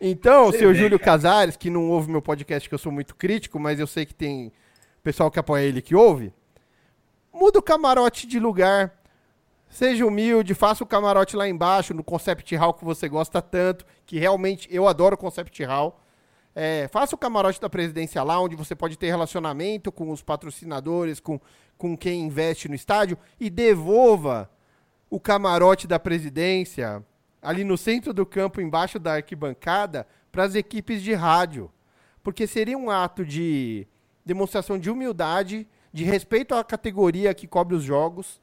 [0.00, 3.58] Então, o seu Júlio Casares, que não ouve meu podcast, que eu sou muito crítico,
[3.60, 4.52] mas eu sei que tem
[5.02, 6.32] pessoal que apoia ele que ouve,
[7.32, 9.00] muda o camarote de lugar.
[9.68, 14.18] Seja humilde, faça o camarote lá embaixo, no Concept Hall que você gosta tanto, que
[14.18, 15.98] realmente eu adoro o Concept Hall.
[16.54, 21.18] É, faça o camarote da presidência lá, onde você pode ter relacionamento com os patrocinadores,
[21.18, 21.40] com,
[21.82, 24.48] com quem investe no estádio, e devolva
[25.10, 27.04] o camarote da presidência
[27.42, 31.68] ali no centro do campo, embaixo da arquibancada, para as equipes de rádio.
[32.22, 33.84] Porque seria um ato de
[34.24, 38.40] demonstração de humildade, de respeito à categoria que cobre os jogos,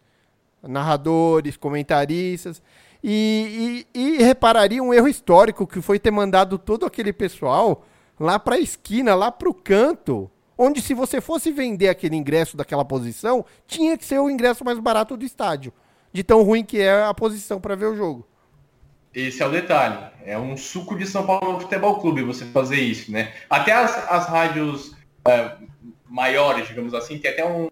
[0.62, 2.62] narradores, comentaristas,
[3.02, 7.86] e, e, e repararia um erro histórico que foi ter mandado todo aquele pessoal
[8.20, 10.30] lá para a esquina, lá para o canto,
[10.60, 14.78] onde se você fosse vender aquele ingresso daquela posição, tinha que ser o ingresso mais
[14.78, 15.72] barato do estádio,
[16.12, 18.28] de tão ruim que é a posição para ver o jogo.
[19.16, 19.98] Esse é o detalhe.
[20.26, 23.34] É um suco de São Paulo Futebol Clube você fazer isso, né?
[23.50, 24.96] Até as, as rádios
[25.26, 25.56] é,
[26.08, 27.70] maiores, digamos assim, tem até um.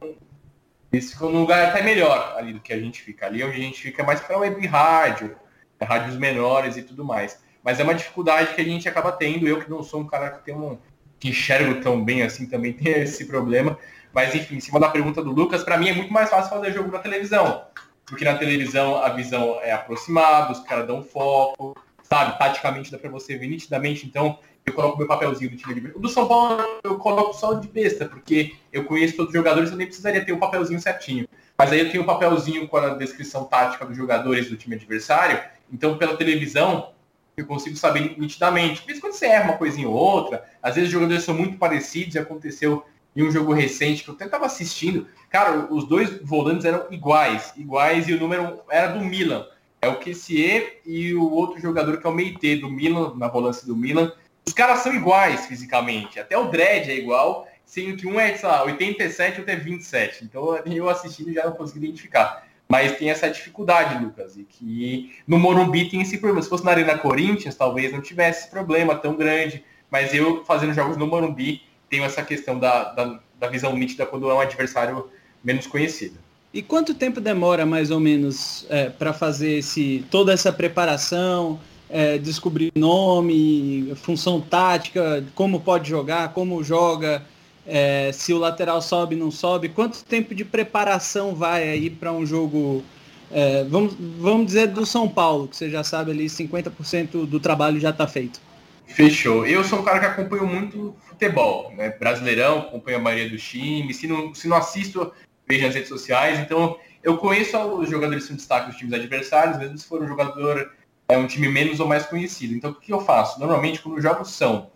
[0.92, 3.26] Eles ficam num lugar até melhor ali do que a gente fica.
[3.26, 5.36] Ali onde a gente fica mais para web rádio,
[5.80, 7.40] rádios menores e tudo mais.
[7.62, 9.46] Mas é uma dificuldade que a gente acaba tendo.
[9.46, 10.78] Eu que não sou um cara que tem um.
[11.20, 13.78] Que enxergo tão bem assim, também tem esse problema.
[14.14, 16.74] Mas enfim, em cima da pergunta do Lucas, para mim é muito mais fácil fazer
[16.74, 17.64] jogo na televisão.
[18.06, 22.38] Porque na televisão a visão é aproximada, os caras dão foco, sabe?
[22.38, 24.06] Taticamente dá para você ver nitidamente.
[24.06, 27.54] Então, eu coloco meu papelzinho do time de O do São Paulo eu coloco só
[27.54, 30.80] de besta, porque eu conheço todos os jogadores, eu nem precisaria ter o um papelzinho
[30.80, 31.28] certinho.
[31.58, 34.76] Mas aí eu tenho o um papelzinho com a descrição tática dos jogadores do time
[34.76, 35.42] adversário.
[35.72, 36.92] Então, pela televisão,
[37.38, 38.82] eu consigo saber nitidamente.
[38.82, 42.16] Por quando você erra uma coisinha ou outra, às vezes os jogadores são muito parecidos
[42.16, 42.84] e aconteceu
[43.16, 47.54] em um jogo recente que eu até estava assistindo, cara, os dois volantes eram iguais,
[47.56, 49.46] iguais, e o número era do Milan.
[49.80, 53.68] É o Kessier e o outro jogador que é o Meite do Milan, na volância
[53.68, 54.12] do Milan.
[54.46, 58.50] Os caras são iguais fisicamente, até o Dredd é igual, sendo que um é, sei
[58.50, 60.26] lá, 87 e outro é 27.
[60.26, 62.47] Então eu assistindo já não consegui identificar.
[62.68, 66.42] Mas tem essa dificuldade, Lucas, e que no Morumbi tem esse problema.
[66.42, 69.64] Se fosse na Arena Corinthians, talvez não tivesse esse problema tão grande.
[69.90, 74.30] Mas eu, fazendo jogos no Morumbi, tenho essa questão da, da, da visão nítida quando
[74.30, 75.10] é um adversário
[75.44, 76.18] menos conhecido.
[76.54, 81.60] E quanto tempo demora mais ou menos é, para fazer esse, toda essa preparação,
[81.90, 87.24] é, descobrir nome, função tática, como pode jogar, como joga,
[87.68, 89.70] é, se o lateral sobe, não sobe?
[89.70, 92.84] Quanto tempo de preparação vai aí para um jogo,
[93.30, 97.80] é, vamos, vamos dizer do São Paulo, que você já sabe ali 50% do trabalho
[97.80, 98.40] já está feito?
[98.88, 99.46] Fechou.
[99.46, 101.90] Eu sou um cara que acompanho muito futebol, né?
[101.90, 103.98] Brasileirão, acompanho a maioria dos times.
[103.98, 105.12] Se não, se não assisto,
[105.46, 106.40] vejo nas redes sociais.
[106.40, 110.08] Então, eu conheço os jogadores que são destaque dos times adversários, mesmo se for um
[110.08, 110.72] jogador,
[111.10, 112.54] é um time menos ou mais conhecido.
[112.54, 113.40] Então, o que eu faço?
[113.40, 114.70] Normalmente, quando os jogos são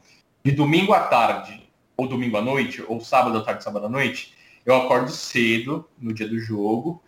[0.44, 1.61] de domingo à tarde,
[1.96, 4.34] ou domingo à noite, ou sábado à tarde, sábado à noite,
[4.66, 7.02] eu acordo cedo no dia do jogo,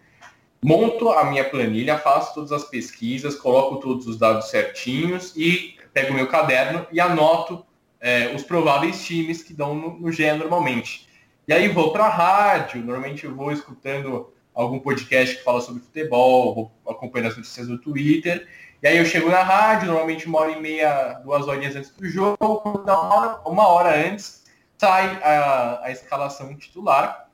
[0.63, 6.13] monto a minha planilha, faço todas as pesquisas, coloco todos os dados certinhos e pego
[6.13, 7.65] meu caderno e anoto
[7.99, 11.07] é, os prováveis times que dão no, no GE normalmente.
[11.47, 15.81] E aí vou para a rádio, normalmente eu vou escutando algum podcast que fala sobre
[15.81, 18.47] futebol, vou acompanhando as notícias do Twitter,
[18.81, 22.07] e aí eu chego na rádio, normalmente uma hora e meia, duas horinhas antes do
[22.07, 24.42] jogo, uma hora, uma hora antes
[24.84, 27.29] sai a, a escalação titular,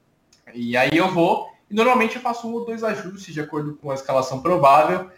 [0.53, 3.91] e aí eu vou, e normalmente eu faço um ou dois ajustes de acordo com
[3.91, 5.09] a escalação provável,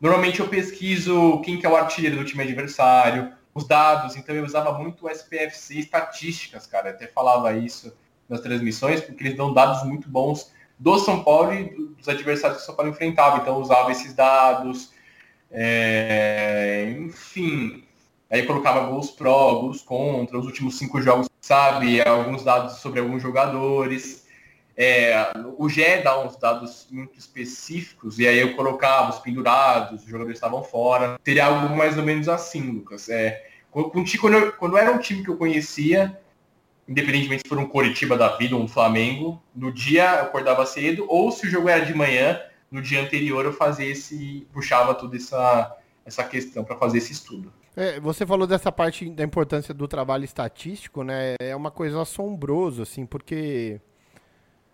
[0.00, 4.44] Normalmente eu pesquiso quem que é o artilheiro do time adversário, os dados, então eu
[4.44, 7.94] usava muito o SPFC estatísticas, cara, eu até falava isso
[8.26, 11.64] nas transmissões, porque eles dão dados muito bons do São Paulo e
[11.98, 14.90] dos adversários que o São Paulo enfrentava, então eu usava esses dados,
[15.50, 16.94] é...
[16.98, 17.84] enfim,
[18.30, 23.22] aí colocava gols pró, gols contra, os últimos cinco jogos, sabe, alguns dados sobre alguns
[23.22, 24.20] jogadores,
[24.76, 30.08] é, o GE dá uns dados muito específicos, e aí eu colocava os pendurados, os
[30.08, 31.20] jogadores estavam fora.
[31.22, 33.08] Seria algo mais ou menos assim, Lucas.
[33.10, 36.18] É, quando, eu, quando era um time que eu conhecia,
[36.88, 41.04] independentemente se for um Coritiba da vida ou um Flamengo, no dia eu acordava cedo,
[41.08, 44.46] ou se o jogo era de manhã, no dia anterior eu fazia esse.
[44.52, 45.76] puxava toda essa,
[46.06, 47.52] essa questão para fazer esse estudo.
[47.76, 51.34] É, você falou dessa parte da importância do trabalho estatístico, né?
[51.40, 53.80] É uma coisa assombrosa, assim, porque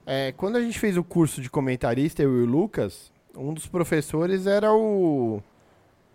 [0.06, 3.66] é, quando a gente fez o curso de comentarista, eu e o Lucas, um dos
[3.66, 5.42] professores era o,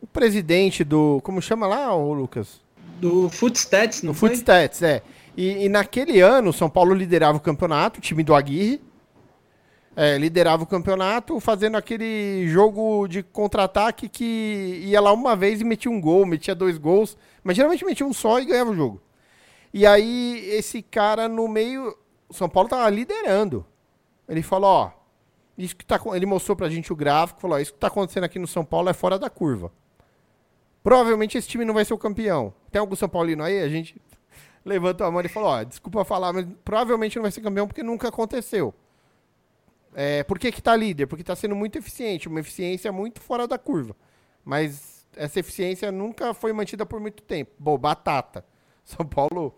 [0.01, 1.19] o presidente do.
[1.23, 2.61] Como chama lá, o Lucas?
[2.99, 4.29] Do Footstats, não do foi?
[4.29, 5.03] Footstats, é.
[5.35, 8.81] E, e, naquele ano, o São Paulo liderava o campeonato, o time do Aguirre.
[9.95, 15.65] É, liderava o campeonato fazendo aquele jogo de contra-ataque que ia lá uma vez e
[15.65, 19.01] metia um gol, metia dois gols, mas geralmente metia um só e ganhava o jogo.
[19.73, 21.97] E aí, esse cara no meio,
[22.29, 23.65] o São Paulo tava liderando.
[24.27, 24.91] Ele falou, ó,
[25.57, 28.23] isso que tá, ele mostrou pra gente o gráfico, falou, ó, isso que tá acontecendo
[28.23, 29.71] aqui no São Paulo é fora da curva.
[30.83, 32.53] Provavelmente esse time não vai ser o campeão.
[32.71, 33.61] Tem algum São Paulino aí?
[33.61, 34.01] A gente
[34.65, 37.83] levantou a mão e falou, ó, desculpa falar, mas provavelmente não vai ser campeão porque
[37.83, 38.73] nunca aconteceu.
[39.93, 41.07] É, por que que tá líder?
[41.07, 43.95] Porque tá sendo muito eficiente, uma eficiência muito fora da curva.
[44.43, 47.51] Mas essa eficiência nunca foi mantida por muito tempo.
[47.59, 48.45] Bom, batata.
[48.85, 49.53] São Paulo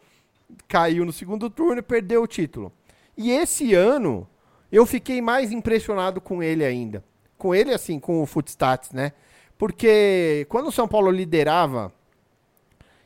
[0.68, 2.72] caiu no segundo turno e perdeu o título.
[3.16, 4.28] E esse ano
[4.72, 7.04] eu fiquei mais impressionado com ele ainda.
[7.38, 9.14] Com ele, assim, com o Footstats, né?
[9.58, 11.94] Porque quando o São Paulo liderava,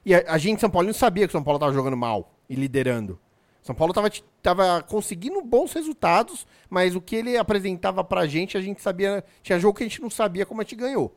[0.06, 2.32] e a, a gente, São Paulo, não sabia que o São Paulo estava jogando mal
[2.50, 3.20] e liderando.
[3.68, 4.10] São Paulo estava
[4.42, 9.22] tava conseguindo bons resultados, mas o que ele apresentava pra gente, a gente sabia.
[9.44, 11.14] Tinha jogo que a gente não sabia como a gente ganhou.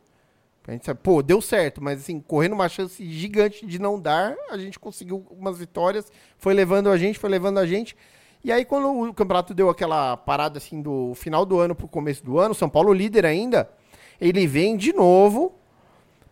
[0.67, 4.35] A gente sabe, pô, deu certo, mas assim, correndo uma chance gigante de não dar,
[4.51, 7.97] a gente conseguiu umas vitórias, foi levando a gente, foi levando a gente.
[8.43, 12.25] E aí, quando o campeonato deu aquela parada assim do final do ano pro começo
[12.25, 13.71] do ano, São Paulo líder ainda,
[14.21, 15.55] ele vem de novo,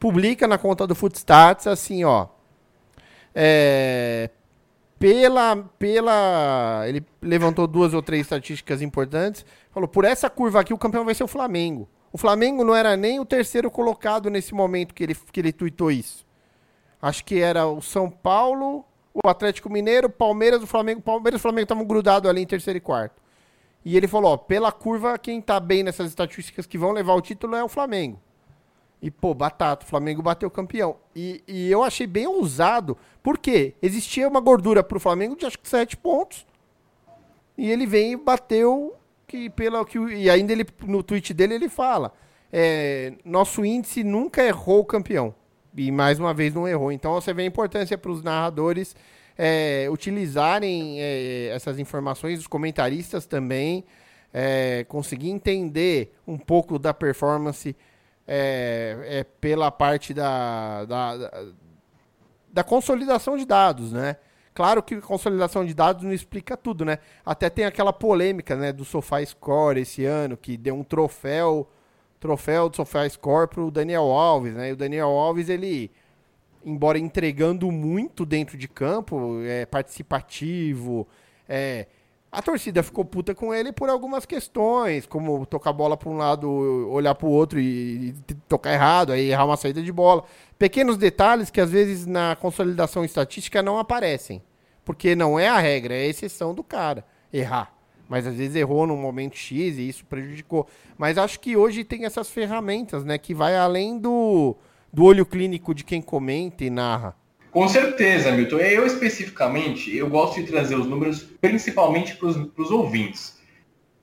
[0.01, 2.27] publica na conta do Footstats assim, ó.
[3.33, 4.31] É,
[4.99, 6.85] pela, pela.
[6.87, 9.45] Ele levantou duas ou três estatísticas importantes.
[9.71, 11.89] Falou: por essa curva aqui, o campeão vai ser o Flamengo.
[12.13, 15.91] O Flamengo não era nem o terceiro colocado nesse momento que ele, que ele tuitou
[15.91, 16.27] isso.
[17.01, 21.01] Acho que era o São Paulo, o Atlético Mineiro, Palmeiras, o Flamengo.
[21.01, 23.23] Palmeiras e o Flamengo estavam grudados ali em terceiro e quarto.
[23.85, 27.21] E ele falou: ó, pela curva, quem tá bem nessas estatísticas que vão levar o
[27.21, 28.21] título é o Flamengo.
[29.01, 30.97] E, pô, batata, o Flamengo bateu campeão.
[31.15, 35.69] E, e eu achei bem ousado, porque existia uma gordura pro Flamengo de acho que
[35.69, 36.47] 7 pontos.
[37.57, 38.97] E ele vem e bateu
[39.27, 42.13] que pela que e ainda ele no tweet dele ele fala,
[42.53, 45.35] é, nosso índice nunca errou o campeão.
[45.77, 46.91] E mais uma vez não errou.
[46.91, 48.97] Então você vê a importância para os narradores
[49.37, 53.85] é, utilizarem é, essas informações, os comentaristas também,
[54.35, 57.77] é, conseguir entender um pouco da performance
[58.31, 61.17] é, é pela parte da, da,
[62.53, 64.17] da, consolidação de dados, né?
[64.53, 66.99] Claro que consolidação de dados não explica tudo, né?
[67.25, 71.71] Até tem aquela polêmica, né, do SofaScore esse ano, que deu um troféu,
[72.21, 74.69] troféu do SofaScore pro Daniel Alves, né?
[74.69, 75.91] E o Daniel Alves, ele,
[76.63, 81.09] embora entregando muito dentro de campo, é participativo,
[81.49, 81.87] é,
[82.31, 86.17] a torcida ficou puta com ele por algumas questões, como tocar a bola para um
[86.17, 86.49] lado,
[86.91, 90.25] olhar para o outro e, e, tocar errado, aí errar uma saída de bola.
[90.59, 94.43] Pequenos detalhes que às vezes na consolidação estatística não aparecem,
[94.85, 97.73] porque não é a regra, é a exceção do cara errar.
[98.09, 100.67] Mas às vezes errou num momento X e isso prejudicou.
[100.97, 104.57] Mas acho que hoje tem essas ferramentas, né, que vai além do,
[104.93, 107.15] do olho clínico de quem comenta e narra.
[107.51, 108.59] Com certeza, Milton.
[108.59, 113.39] Eu especificamente, eu gosto de trazer os números principalmente para os ouvintes.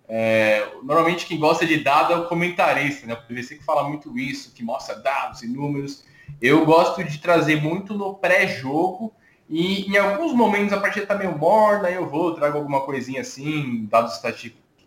[0.08, 3.14] É, normalmente quem gosta de dado é o comentarista, né?
[3.14, 6.04] O PVC que fala muito isso, que mostra dados e números.
[6.42, 9.14] Eu gosto de trazer muito no pré-jogo
[9.50, 13.86] e em alguns momentos a partida está meio morna, eu vou, trago alguma coisinha assim,
[13.86, 14.20] dados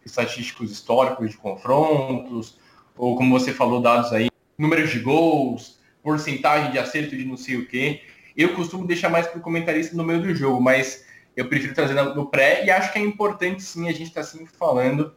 [0.05, 2.59] estatísticos históricos de confrontos,
[2.97, 7.57] ou como você falou, dados aí, números de gols, porcentagem de acerto de não sei
[7.57, 8.03] o quê.
[8.39, 11.05] Eu costumo deixar mais para o comentarista no meio do jogo, mas
[11.37, 14.53] eu prefiro trazer no pré e acho que é importante sim, a gente está sempre
[14.57, 15.13] falando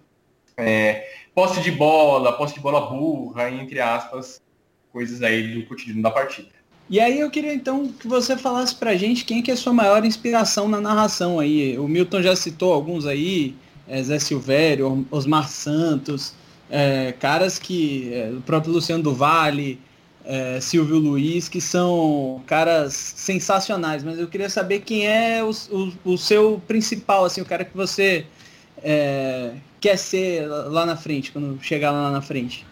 [0.58, 4.42] é, posse de bola, posse de bola burra, entre aspas,
[4.92, 6.50] coisas aí do cotidiano da partida.
[6.90, 9.72] E aí eu queria então que você falasse pra gente quem que é a sua
[9.72, 11.78] maior inspiração na narração aí.
[11.78, 13.56] O Milton já citou alguns aí,
[13.88, 16.34] é, Zé Silvério, Osmar Santos,
[16.70, 18.14] é, caras que.
[18.14, 19.80] É, o próprio Luciano do Vale,
[20.26, 26.14] é, Silvio Luiz, que são caras sensacionais, mas eu queria saber quem é o, o,
[26.14, 28.26] o seu principal, assim, o cara que você
[28.84, 32.66] é, quer ser lá na frente, quando chegar lá na frente.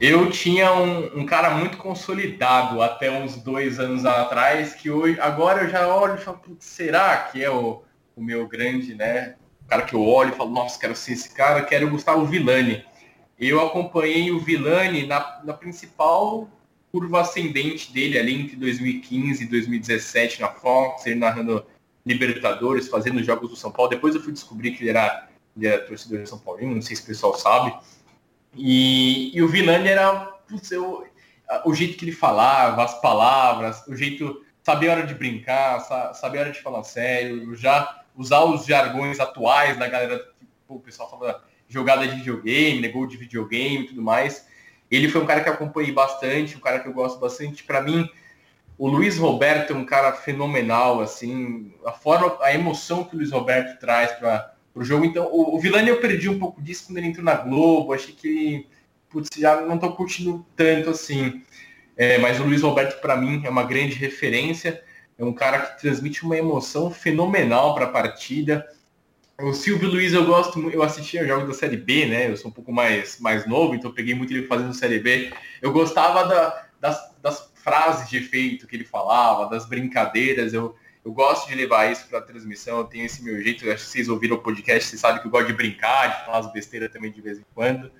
[0.00, 5.64] Eu tinha um, um, cara muito consolidado até uns dois anos atrás, que hoje, agora
[5.64, 7.82] eu já olho e falo, será que é o,
[8.16, 9.34] o meu grande, né?
[9.62, 12.24] O cara que eu olho e falo, nossa, quero ser esse cara, quero o Gustavo
[12.24, 12.82] Villani.
[13.38, 16.48] Eu acompanhei o Villani na, na principal
[16.90, 21.64] curva ascendente dele ali entre 2015 e 2017 na Fox, ele narrando
[22.04, 23.90] Libertadores, fazendo jogos do São Paulo.
[23.90, 26.96] Depois eu fui descobrir que ele era, ele era torcedor de São Paulo, não sei
[26.96, 27.74] se o pessoal sabe.
[28.56, 30.26] E, e o Vilani era.
[30.48, 31.06] Putz, eu,
[31.64, 35.80] o jeito que ele falava, as palavras, o jeito, saber a hora de brincar,
[36.14, 40.80] saber a hora de falar sério, já usar os jargões atuais da galera, tipo, o
[40.80, 44.46] pessoal fala jogada de videogame, né, gol de videogame e tudo mais.
[44.90, 47.62] Ele foi um cara que acompanhei bastante, um cara que eu gosto bastante.
[47.62, 48.08] Para mim,
[48.76, 53.30] o Luiz Roberto é um cara fenomenal, assim, a forma, a emoção que o Luiz
[53.30, 55.04] Roberto traz para o jogo.
[55.04, 58.14] Então, o, o Vilani eu perdi um pouco disso quando ele entrou na Globo, achei
[58.14, 58.66] que
[59.10, 61.42] putz, já não estou curtindo tanto assim.
[61.96, 64.82] É, mas o Luiz Roberto, para mim, é uma grande referência,
[65.18, 68.66] é um cara que transmite uma emoção fenomenal para a partida.
[69.42, 72.30] O Silvio Luiz eu gosto, eu assistia jogos da Série B, né?
[72.30, 75.32] Eu sou um pouco mais, mais novo, então peguei muito ele fazendo Série B.
[75.62, 80.52] Eu gostava da, das, das frases de efeito que ele falava, das brincadeiras.
[80.52, 80.74] Eu,
[81.04, 83.68] eu gosto de levar isso para a transmissão, eu tenho esse meu jeito.
[83.70, 86.38] acho que vocês ouviram o podcast, vocês sabem que eu gosto de brincar, de falar
[86.38, 87.90] as besteiras também de vez em quando.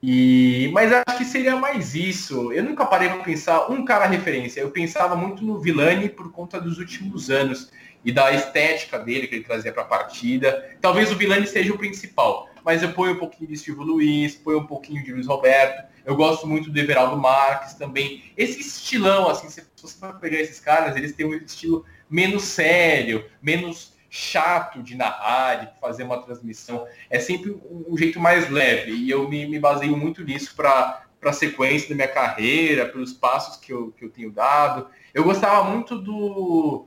[0.00, 2.52] E, mas acho que seria mais isso.
[2.52, 4.60] Eu nunca parei para pensar um cara referência.
[4.60, 7.70] Eu pensava muito no Vilani por conta dos últimos anos
[8.04, 10.76] e da estética dele que ele trazia para a partida.
[10.80, 14.60] Talvez o Vilani seja o principal, mas eu ponho um pouquinho de Silvio Luiz, ponho
[14.60, 15.86] um pouquinho de Luiz Roberto.
[16.04, 18.32] Eu gosto muito do Everaldo Marques também.
[18.36, 23.26] Esse estilão, assim, se você for pegar esses caras, eles têm um estilo menos sério,
[23.42, 26.86] menos chato de narrar, de fazer uma transmissão.
[27.10, 28.92] É sempre um jeito mais leve.
[28.92, 33.56] E eu me, me baseio muito nisso para a sequência da minha carreira, pelos passos
[33.56, 34.88] que eu, que eu tenho dado.
[35.12, 36.86] Eu gostava muito do,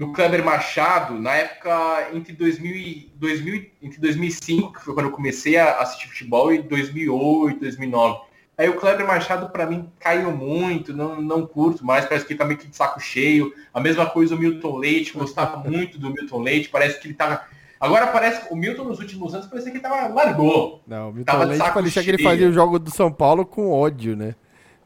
[0.00, 5.58] do Kleber Machado na época entre 2000, 2000, entre 2005, que foi quando eu comecei
[5.58, 8.20] a assistir futebol, e 2008, 2009.
[8.56, 12.38] Aí o Kleber Machado, para mim, caiu muito, não, não curto mais, parece que ele
[12.38, 13.52] tá meio que de saco cheio.
[13.74, 17.42] A mesma coisa o Milton Leite, gostava muito do Milton Leite, parece que ele tava.
[17.78, 20.82] Agora parece que o Milton nos últimos anos parecia que ele tava largou.
[20.86, 23.70] Não, o Milton tava Leite parecia que ele fazia o jogo do São Paulo com
[23.70, 24.34] ódio, né?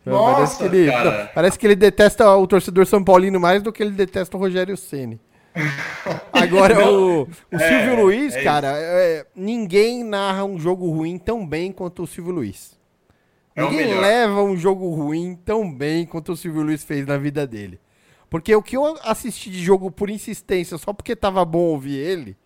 [0.04, 0.92] Nossa, parece, que ele,
[1.34, 4.76] parece que ele detesta o torcedor São Paulino mais do que ele detesta o Rogério
[4.76, 5.18] Ceni.
[6.32, 11.46] Agora, o, o é, Silvio Luiz, é cara, é, ninguém narra um jogo ruim tão
[11.46, 12.76] bem quanto o Silvio Luiz.
[13.54, 17.46] É ninguém leva um jogo ruim tão bem quanto o Silvio Luiz fez na vida
[17.46, 17.78] dele.
[18.28, 22.36] Porque o que eu assisti de jogo por insistência, só porque tava bom ouvir ele,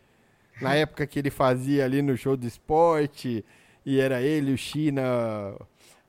[0.61, 3.43] na época que ele fazia ali no show do esporte,
[3.87, 5.03] e era ele, o China,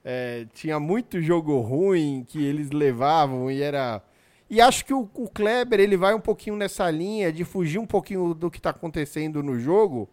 [0.03, 4.01] é, tinha muito jogo ruim que eles levavam e era.
[4.49, 7.85] E acho que o, o, Kleber ele vai um pouquinho nessa linha de fugir um
[7.85, 10.09] pouquinho do que está acontecendo no jogo,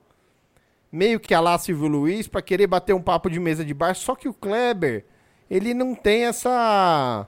[0.93, 3.95] meio que a lá Silvio Luiz, para querer bater um papo de mesa de bar.
[3.95, 5.05] Só que o Kleber
[5.51, 7.27] ele não tem essa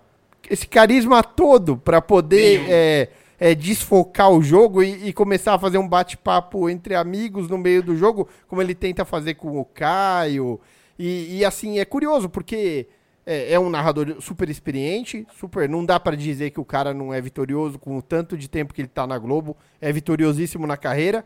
[0.50, 5.78] esse carisma todo para poder é, é, desfocar o jogo e, e começar a fazer
[5.78, 10.60] um bate-papo entre amigos no meio do jogo, como ele tenta fazer com o Caio.
[10.98, 12.88] E, e assim, é curioso, porque
[13.24, 15.68] é, é, um narrador super experiente, super.
[15.68, 18.72] Não dá para dizer que o cara não é vitorioso com o tanto de tempo
[18.72, 21.24] que ele tá na Globo, é vitoriosíssimo na carreira.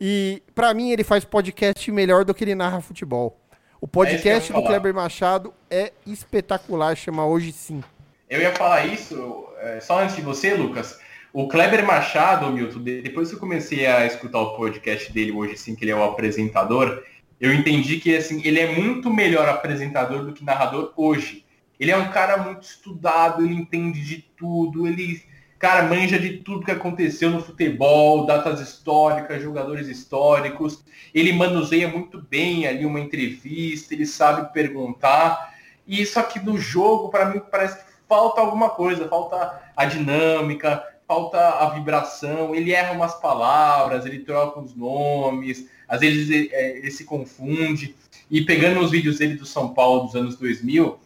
[0.00, 3.40] E para mim ele faz podcast melhor do que ele narra futebol.
[3.80, 7.82] O podcast é do Kleber Machado é espetacular, chama Hoje Sim.
[8.28, 10.98] Eu ia falar isso, é, só antes de você, Lucas.
[11.32, 15.76] O Kleber Machado, Milton, depois que eu comecei a escutar o podcast dele hoje sim,
[15.76, 17.04] que ele é o apresentador,
[17.40, 21.44] eu entendi que assim, ele é muito melhor apresentador do que narrador hoje.
[21.78, 25.22] Ele é um cara muito estudado, ele entende de tudo, ele,
[25.58, 30.82] cara, manja de tudo que aconteceu no futebol, datas históricas, jogadores históricos.
[31.14, 35.54] Ele manuseia muito bem ali uma entrevista, ele sabe perguntar.
[35.86, 40.82] E isso aqui no jogo, para mim, parece que falta alguma coisa, falta a dinâmica,
[41.06, 46.78] falta a vibração, ele erra umas palavras, ele troca os nomes, às vezes ele, é,
[46.78, 47.94] ele, se confunde.
[48.30, 50.98] E pegando os vídeos dele do São Paulo dos anos 2000,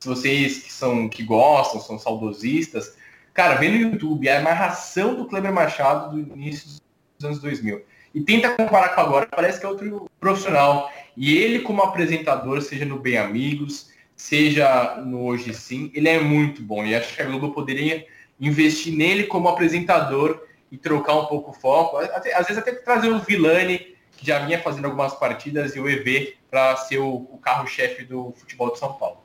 [0.00, 2.94] se vocês que são que gostam, são saudosistas,
[3.32, 6.80] cara, vê no YouTube a amarração do Kleber Machado do início
[7.18, 7.82] dos anos 2000.
[8.14, 10.90] E tenta comparar com agora, parece que é outro profissional.
[11.16, 16.62] E ele como apresentador, seja no Bem Amigos, seja no Hoje Sim, ele é muito
[16.62, 16.84] bom.
[16.84, 18.06] E acho que a Globo poderia
[18.40, 21.98] investir nele como apresentador e trocar um pouco o foco.
[21.98, 26.34] Às vezes até trazer o Vilani que já vinha fazendo algumas partidas, e o EV
[26.50, 29.18] para ser o, o carro-chefe do futebol de São Paulo.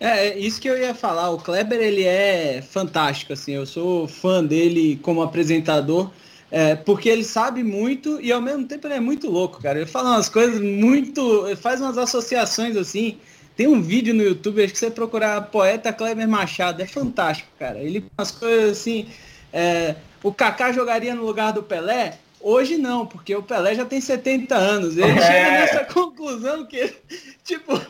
[0.00, 1.30] É, é, isso que eu ia falar.
[1.30, 3.52] O Kleber, ele é fantástico, assim.
[3.52, 6.10] Eu sou fã dele como apresentador,
[6.50, 9.78] é, porque ele sabe muito e ao mesmo tempo ele é muito louco, cara.
[9.78, 11.56] Ele fala umas coisas muito...
[11.56, 13.18] Faz umas associações, assim.
[13.56, 16.82] Tem um vídeo no YouTube, acho que você procurar Poeta Kleber Machado.
[16.82, 17.78] É fantástico, cara.
[17.78, 19.08] Ele umas coisas assim...
[19.52, 22.18] É, o Kaká jogaria no lugar do Pelé?
[22.46, 24.98] Hoje não, porque o Pelé já tem 70 anos.
[24.98, 25.26] Ele é.
[25.26, 26.94] chega nessa conclusão que,
[27.42, 27.80] tipo,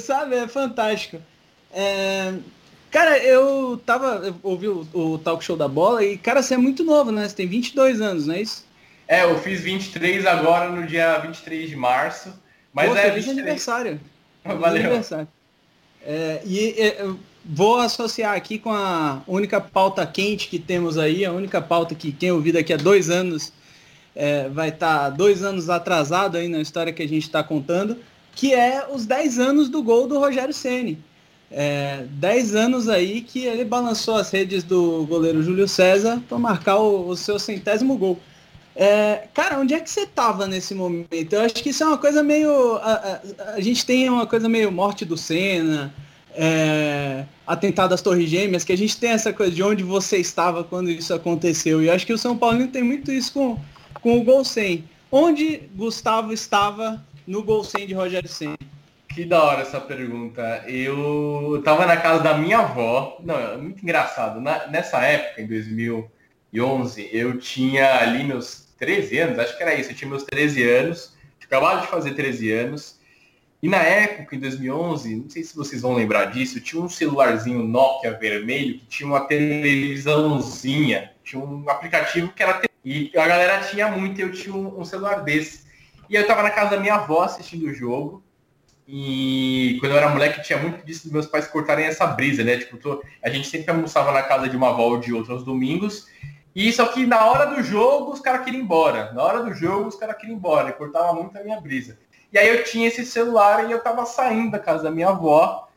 [0.00, 1.22] sabe, é fantástico.
[1.72, 2.34] É,
[2.90, 4.26] cara, eu tava.
[4.26, 7.28] Eu ouvi o, o, talk show da bola e, cara, você é muito novo, né?
[7.28, 8.66] Você tem 22 anos, não é isso?
[9.06, 12.34] É, eu fiz 23 agora no dia 23 de março.
[12.72, 13.02] Mas Pô, é.
[13.02, 13.38] Feliz 23...
[13.38, 14.00] aniversário.
[14.44, 14.86] Valeu.
[14.86, 15.28] Aniversário.
[16.04, 17.08] É, e é,
[17.44, 22.10] vou associar aqui com a única pauta quente que temos aí, a única pauta que
[22.10, 23.52] quem ouvir daqui a dois anos
[24.20, 27.96] é, vai estar tá dois anos atrasado aí na história que a gente está contando,
[28.34, 30.98] que é os 10 anos do gol do Rogério Ceni.
[31.50, 36.76] É, 10 anos aí que ele balançou as redes do goleiro Júlio César para marcar
[36.76, 38.18] o, o, seu centésimo gol.
[38.76, 41.32] É, cara, onde é que você tava nesse momento?
[41.32, 42.76] Eu acho que isso é uma coisa meio.
[42.76, 45.94] A, a, a gente tem uma coisa meio morte do Senna,
[46.34, 50.62] é, atentado às Torres Gêmeas, que a gente tem essa coisa de onde você estava
[50.62, 51.82] quando isso aconteceu.
[51.82, 53.58] E eu acho que o São Paulo tem muito isso com,
[54.00, 54.84] com o gol 100.
[55.10, 58.56] Onde Gustavo estava no gol 100 de Rogério Senna?
[59.08, 60.64] Que da hora essa pergunta.
[60.66, 63.18] Eu tava na casa da minha avó.
[63.24, 64.40] Não, é muito engraçado.
[64.40, 69.90] Na, nessa época, em 2011, eu tinha ali meus 13 anos, acho que era isso.
[69.90, 71.16] Eu tinha meus 13 anos.
[71.44, 73.00] Acabado de fazer 13 anos.
[73.60, 77.62] E na época, em 2011, não sei se vocês vão lembrar disso, tinha um celularzinho
[77.62, 82.54] Nokia vermelho que tinha uma televisãozinha, tinha um aplicativo que era
[82.84, 85.64] e a galera tinha muito, eu tinha um, um celular desse.
[86.08, 88.22] E eu tava na casa da minha avó assistindo o jogo.
[88.86, 92.58] E quando eu era moleque, tinha muito disso dos meus pais cortarem essa brisa, né?
[92.58, 93.02] Tipo, tô...
[93.22, 96.08] a gente sempre almoçava na casa de uma avó ou de outra aos domingos.
[96.54, 99.12] E só que na hora do jogo, os caras queriam ir embora.
[99.12, 100.70] Na hora do jogo, os caras queriam ir embora.
[100.70, 101.98] E cortava muito a minha brisa.
[102.32, 105.68] E aí eu tinha esse celular e eu tava saindo da casa da minha avó,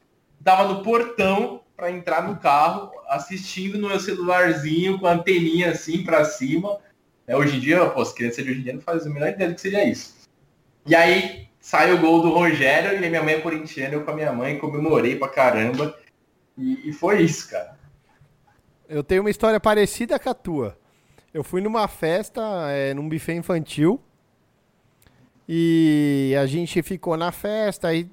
[0.44, 6.04] tava no portão para entrar no carro, assistindo no meu celularzinho com a anteninha assim
[6.04, 6.80] para cima.
[7.28, 9.30] É, hoje em dia, pô, as crianças de hoje em dia não fazem a menor
[9.30, 10.16] ideia do que seria isso.
[10.86, 14.16] E aí sai o gol do Rogério e minha mãe é corintiana, eu com a
[14.16, 15.98] minha mãe comemorei pra caramba.
[16.58, 17.78] E, e foi isso, cara.
[18.88, 20.78] Eu tenho uma história parecida com a tua.
[21.34, 24.00] Eu fui numa festa, é, num buffet infantil,
[25.48, 28.08] e a gente ficou na festa, aí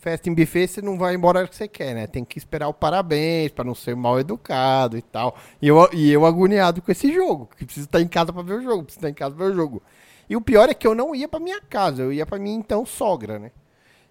[0.00, 2.06] festa em buffet você não vai embora que você quer, né?
[2.06, 5.36] Tem que esperar o parabéns para não ser mal educado e tal.
[5.60, 8.54] E eu, e eu agoniado com esse jogo, que precisa estar em casa para ver
[8.54, 9.82] o jogo, precisa estar em casa para ver o jogo.
[10.28, 12.56] E o pior é que eu não ia para minha casa, eu ia para minha
[12.56, 13.52] então sogra, né?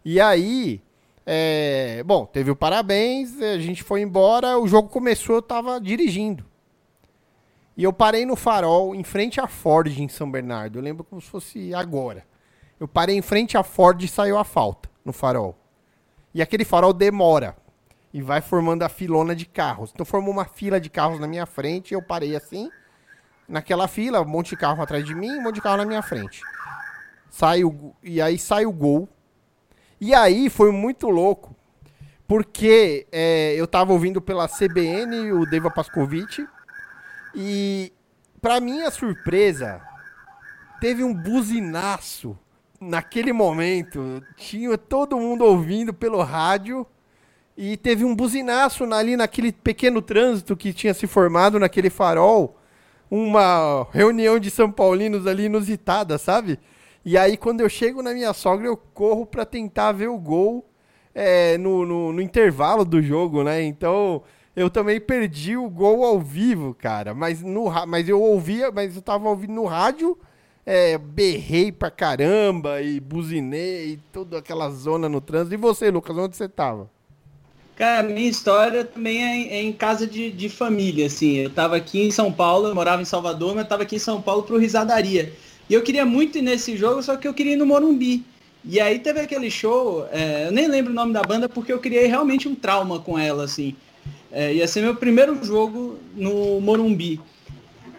[0.05, 0.81] E aí,
[1.25, 6.45] é, bom, teve o parabéns, a gente foi embora, o jogo começou, eu tava dirigindo.
[7.75, 10.77] E eu parei no farol, em frente à Ford em São Bernardo.
[10.77, 12.25] Eu lembro como se fosse agora.
[12.77, 15.58] Eu parei em frente à Ford e saiu a falta no farol.
[16.33, 17.55] E aquele farol demora.
[18.13, 19.91] E vai formando a filona de carros.
[19.93, 21.93] Então formou uma fila de carros na minha frente.
[21.93, 22.69] Eu parei assim.
[23.47, 26.01] Naquela fila, um monte de carro atrás de mim, um monte de carro na minha
[26.01, 26.41] frente.
[27.29, 29.07] Sai o, e aí sai o gol.
[29.99, 31.55] E aí foi muito louco.
[32.27, 36.39] Porque é, eu tava ouvindo pela CBN o Deva Pascovitch.
[37.33, 37.91] E,
[38.39, 39.81] pra minha surpresa,
[40.79, 42.37] teve um buzinaço
[42.79, 46.85] naquele momento, tinha todo mundo ouvindo pelo rádio
[47.57, 52.57] e teve um buzinaço ali naquele pequeno trânsito que tinha se formado naquele farol,
[53.11, 56.57] uma reunião de São Paulinos ali inusitada, sabe?
[57.03, 60.65] E aí quando eu chego na minha sogra, eu corro para tentar ver o gol
[61.13, 63.61] é, no, no, no intervalo do jogo, né?
[63.61, 64.23] Então
[64.55, 67.13] eu também perdi o gol ao vivo, cara.
[67.13, 70.17] Mas, no, mas eu ouvia, mas eu tava ouvindo no rádio
[70.71, 75.55] é, berrei pra caramba e buzinei e toda aquela zona no trânsito.
[75.55, 76.87] E você, Lucas, onde você tava?
[77.75, 81.37] Cara, minha história também é em, é em casa de, de, família, assim.
[81.37, 84.21] Eu tava aqui em São Paulo, eu morava em Salvador, mas tava aqui em São
[84.21, 85.33] Paulo pro Risadaria.
[85.67, 88.23] E eu queria muito ir nesse jogo, só que eu queria ir no Morumbi.
[88.63, 91.79] E aí teve aquele show, é, eu nem lembro o nome da banda, porque eu
[91.79, 93.75] criei realmente um trauma com ela, assim.
[94.31, 97.19] É, ia ser meu primeiro jogo no Morumbi.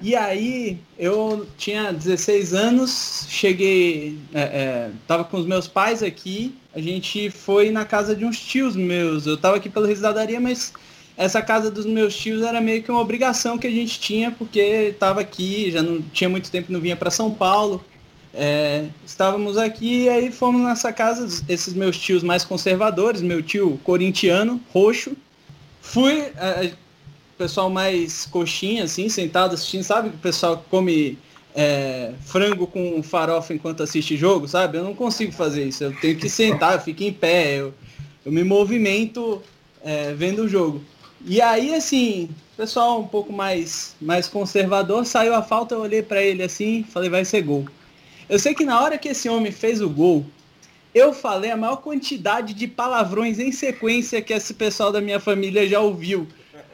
[0.03, 6.55] E aí eu tinha 16 anos, cheguei, é, é, tava com os meus pais aqui,
[6.75, 9.27] a gente foi na casa de uns tios meus.
[9.27, 10.73] Eu tava aqui pela risadaria, mas
[11.17, 14.95] essa casa dos meus tios era meio que uma obrigação que a gente tinha, porque
[14.99, 17.85] tava aqui, já não tinha muito tempo, não vinha para São Paulo.
[18.33, 23.79] É, estávamos aqui e aí fomos nessa casa, esses meus tios mais conservadores, meu tio
[23.85, 25.15] corintiano, roxo.
[25.83, 26.73] Fui, é,
[27.41, 30.11] pessoal mais coxinha, assim, sentado assistindo, sabe?
[30.11, 31.19] O pessoal come
[31.55, 34.77] é, frango com farofa enquanto assiste jogo, sabe?
[34.77, 35.85] Eu não consigo fazer isso.
[35.85, 37.73] Eu tenho que sentar, eu fico em pé, eu,
[38.27, 39.41] eu me movimento
[39.83, 40.85] é, vendo o jogo.
[41.25, 42.29] E aí, assim,
[42.59, 47.09] pessoal um pouco mais, mais conservador, saiu a falta, eu olhei para ele assim, falei,
[47.09, 47.65] vai ser gol.
[48.29, 50.27] Eu sei que na hora que esse homem fez o gol,
[50.95, 55.67] eu falei a maior quantidade de palavrões em sequência que esse pessoal da minha família
[55.67, 56.29] já ouviu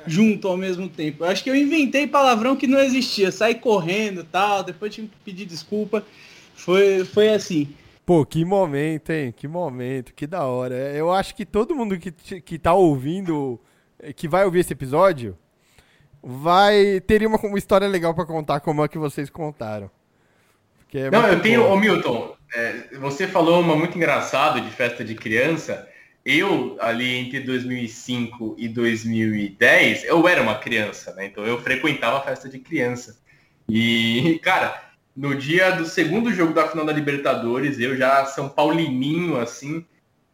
[0.07, 1.24] junto ao mesmo tempo.
[1.24, 5.16] Eu acho que eu inventei palavrão que não existia, saí correndo tal, depois tive que
[5.24, 6.04] pedir desculpa.
[6.54, 7.68] Foi, foi assim.
[8.04, 9.34] Pô, que momento, hein?
[9.36, 10.74] Que momento, que da hora.
[10.74, 13.61] Eu acho que todo mundo que, que tá ouvindo,
[14.14, 15.36] que vai ouvir esse episódio,
[16.22, 19.90] vai teria uma, uma história legal para contar como é que vocês contaram.
[20.94, 25.14] É Não, eu tenho, ô Milton, é, você falou uma muito engraçada de festa de
[25.14, 25.86] criança.
[26.26, 31.26] Eu, ali entre 2005 e 2010, eu era uma criança, né?
[31.26, 33.20] Então eu frequentava a festa de criança.
[33.68, 39.38] E, cara, no dia do segundo jogo da final da Libertadores, eu já São Paulininho,
[39.38, 39.86] assim,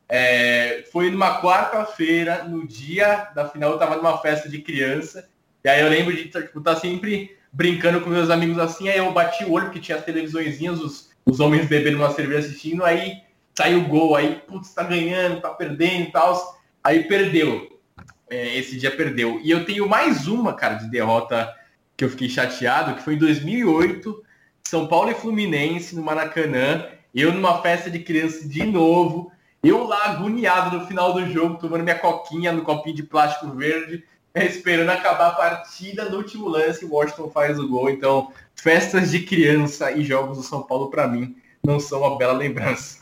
[0.09, 5.28] é, foi numa quarta-feira, no dia da final, eu tava numa festa de criança.
[5.62, 8.97] E aí eu lembro de tipo, estar tá sempre brincando com meus amigos assim, aí
[8.97, 12.82] eu bati o olho, porque tinha as televisõezinhas, os, os homens bebendo uma cerveja assistindo,
[12.82, 13.20] aí
[13.55, 16.61] saiu o gol, aí, putz, tá ganhando, tá perdendo e tal.
[16.83, 17.81] Aí perdeu.
[18.29, 19.41] É, esse dia perdeu.
[19.43, 21.53] E eu tenho mais uma, cara, de derrota
[21.97, 24.23] que eu fiquei chateado, que foi em 2008,
[24.65, 26.87] São Paulo e Fluminense, no Maracanã.
[27.15, 29.31] Eu numa festa de criança de novo.
[29.63, 34.03] Eu lá agoniado no final do jogo, tomando minha coquinha no copinho de plástico verde
[34.35, 37.91] esperando acabar a partida no último lance, o Washington faz o gol.
[37.91, 42.33] Então, festas de criança e jogos do São Paulo, para mim, não são uma bela
[42.33, 42.99] lembrança.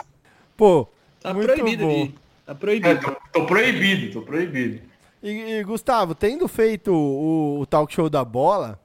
[0.60, 0.86] Pô,
[1.22, 2.06] tá proibido bom.
[2.06, 2.14] de.
[2.44, 2.88] Tá proibido.
[2.90, 4.82] É, tô, tô, proibido, tô proibido.
[5.22, 8.78] E, e Gustavo, tendo feito o, o, talk show da bola,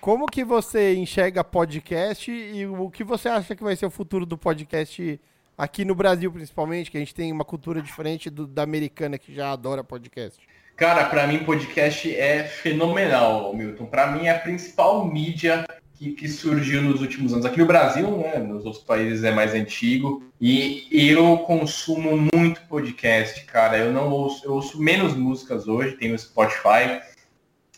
[0.00, 4.26] como que você enxerga podcast e o que você acha que vai ser o futuro
[4.26, 5.20] do podcast
[5.56, 9.32] aqui no Brasil, principalmente, que a gente tem uma cultura diferente do, da americana que
[9.32, 10.40] já adora podcast?
[10.74, 13.86] Cara, para mim podcast é fenomenal, Milton.
[13.86, 15.64] Para mim é a principal mídia
[16.00, 17.44] que, que, surgiu nos últimos anos.
[17.44, 20.24] Aqui no Brasil, né, nos outros países é mais antigo.
[20.40, 23.76] E eu consumo muito podcast, cara.
[23.76, 27.02] Eu não ouço, eu ouço menos músicas hoje, tenho Spotify.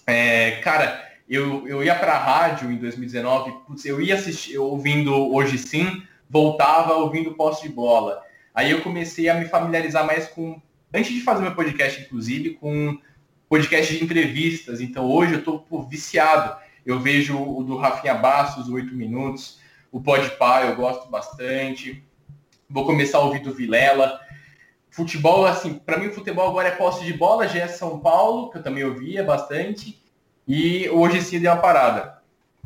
[0.07, 5.13] É, cara, eu, eu ia para a rádio em 2019, putz, eu ia assistir, ouvindo
[5.35, 8.23] Hoje Sim, voltava ouvindo Posse de Bola.
[8.55, 10.63] Aí eu comecei a me familiarizar mais com
[10.95, 12.97] antes de fazer meu podcast, inclusive, com
[13.49, 14.81] podcast de entrevistas.
[14.81, 16.63] Então hoje eu estou viciado.
[16.85, 19.59] Eu vejo o do Rafinha Bastos, o 8 Minutos,
[19.91, 22.05] o Podpah, eu gosto bastante.
[22.69, 24.21] Vou começar a ouvir do Vilela.
[24.91, 28.51] Futebol, assim, para mim o futebol agora é posse de bola, já é São Paulo,
[28.51, 30.03] que eu também ouvia bastante.
[30.47, 32.19] E hoje sim deu uma parada.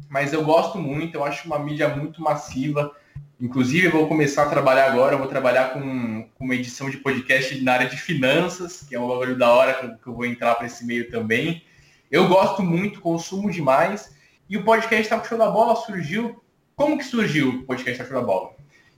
[0.08, 2.94] Mas eu gosto muito, eu acho uma mídia muito massiva
[3.38, 6.96] Inclusive, eu vou começar a trabalhar agora, eu vou trabalhar com, com uma edição de
[6.96, 10.54] podcast na área de finanças, que é um bagulho da hora que eu vou entrar
[10.54, 11.62] para esse meio também.
[12.11, 14.14] Eu gosto muito, consumo demais.
[14.48, 16.40] E o podcast Tá Show da Bola surgiu.
[16.76, 18.50] Como que surgiu o podcast Tá Show da Bola?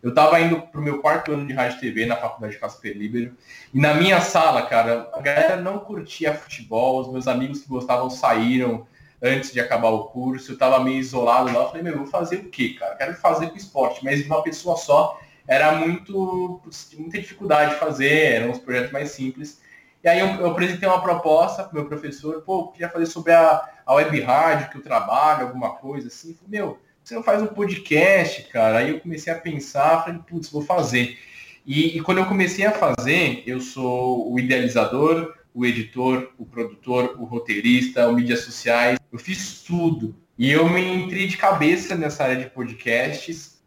[0.02, 2.96] Eu estava indo para o meu quarto ano de rádio TV na faculdade de Casper
[2.96, 3.34] Libero.
[3.72, 8.10] E na minha sala, cara, a galera não curtia futebol, os meus amigos que gostavam
[8.10, 8.86] saíram
[9.22, 12.36] antes de acabar o curso, eu estava meio isolado lá, eu falei, meu, vou fazer
[12.36, 12.94] o quê, cara?
[12.94, 16.60] Quero fazer com esporte, mas uma pessoa só era muito,
[16.96, 19.60] muita dificuldade de fazer, eram uns projetos mais simples.
[20.02, 23.06] E aí eu, eu apresentei uma proposta para o meu professor, pô, eu queria fazer
[23.06, 26.34] sobre a, a web rádio que eu trabalho, alguma coisa assim.
[26.34, 28.78] falei, meu, você não faz um podcast, cara?
[28.78, 31.18] Aí eu comecei a pensar, falei, putz, vou fazer.
[31.66, 37.16] E, e quando eu comecei a fazer, eu sou o idealizador, o editor, o produtor,
[37.18, 38.98] o roteirista, o mídias sociais.
[39.12, 40.14] Eu fiz tudo.
[40.38, 43.58] E eu me entrei de cabeça nessa área de podcasts.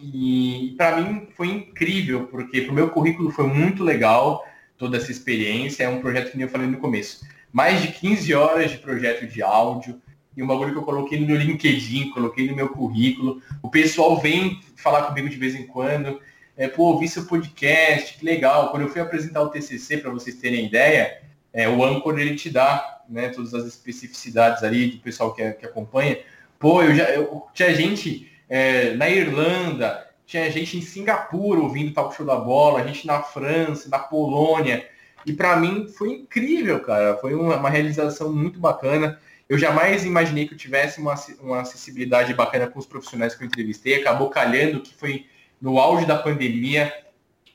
[0.00, 4.44] E para mim foi incrível, porque para o meu currículo foi muito legal
[4.76, 5.84] toda essa experiência.
[5.84, 7.26] É um projeto que nem eu falei no começo.
[7.52, 10.00] Mais de 15 horas de projeto de áudio.
[10.36, 13.40] E um bagulho que eu coloquei no meu LinkedIn, coloquei no meu currículo.
[13.62, 16.20] O pessoal vem falar comigo de vez em quando.
[16.56, 18.70] É, pô, ouvi seu podcast, que legal.
[18.70, 21.22] Quando eu fui apresentar o TCC, para vocês terem ideia,
[21.52, 25.66] é, o Anchor ele te dá né, todas as especificidades ali do pessoal que, que
[25.66, 26.18] acompanha.
[26.58, 32.14] Pô, eu já eu, tinha gente é, na Irlanda, tinha gente em Singapura ouvindo Talk
[32.14, 34.86] Show da Bola, a gente na França, na Polônia.
[35.24, 37.16] E para mim foi incrível, cara.
[37.16, 39.18] Foi uma, uma, realização muito bacana.
[39.48, 43.46] Eu jamais imaginei que eu tivesse uma, uma acessibilidade bacana com os profissionais que eu
[43.46, 44.00] entrevistei.
[44.00, 45.26] Acabou calhando que foi
[45.60, 46.92] no auge da pandemia,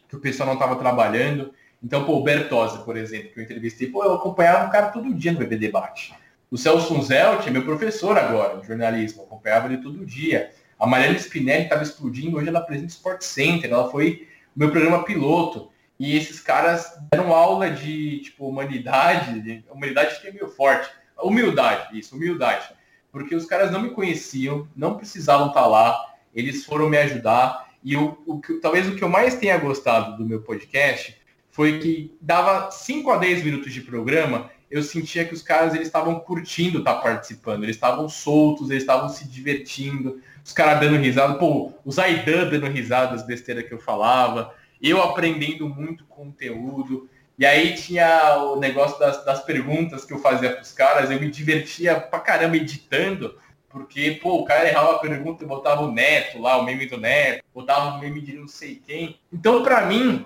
[0.08, 1.54] que o pessoal não estava trabalhando.
[1.84, 5.14] Então, pô, o Bertozzi, por exemplo, que eu entrevistei, pô, eu acompanhava o cara todo
[5.14, 6.14] dia no BB Debate.
[6.50, 10.52] O Celso Unzelt é meu professor agora, de jornalismo, eu acompanhava ele todo dia.
[10.82, 15.70] A Mariana Spinelli estava explodindo, hoje ela apresenta Sport Center, ela foi meu programa piloto.
[16.00, 20.90] E esses caras deram aula de, tipo, humanidade, de, humanidade que é meio forte.
[21.22, 22.68] Humildade, isso, humildade.
[23.12, 25.96] Porque os caras não me conheciam, não precisavam estar lá,
[26.34, 30.28] eles foram me ajudar E o, o, talvez o que eu mais tenha gostado do
[30.28, 31.16] meu podcast
[31.52, 35.88] foi que dava 5 a 10 minutos de programa, eu sentia que os caras eles
[35.88, 40.98] estavam curtindo estar tá participando, eles estavam soltos, eles estavam se divertindo, os caras dando
[40.98, 47.10] risada, pô, o Zaidan dando risada das besteiras que eu falava, eu aprendendo muito conteúdo.
[47.38, 51.20] E aí tinha o negócio das, das perguntas que eu fazia para os caras, eu
[51.20, 53.36] me divertia pra caramba editando,
[53.70, 56.98] porque, pô, o cara errava a pergunta e botava o neto lá, o meme do
[56.98, 59.18] neto, botava o meme de não sei quem.
[59.32, 60.26] Então, para mim,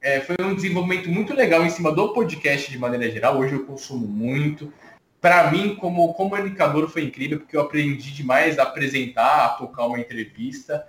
[0.00, 3.38] é, foi um desenvolvimento muito legal em cima do podcast de maneira geral.
[3.38, 4.72] Hoje eu consumo muito.
[5.22, 10.00] Para mim, como comunicador, foi incrível, porque eu aprendi demais a apresentar, a tocar uma
[10.00, 10.84] entrevista,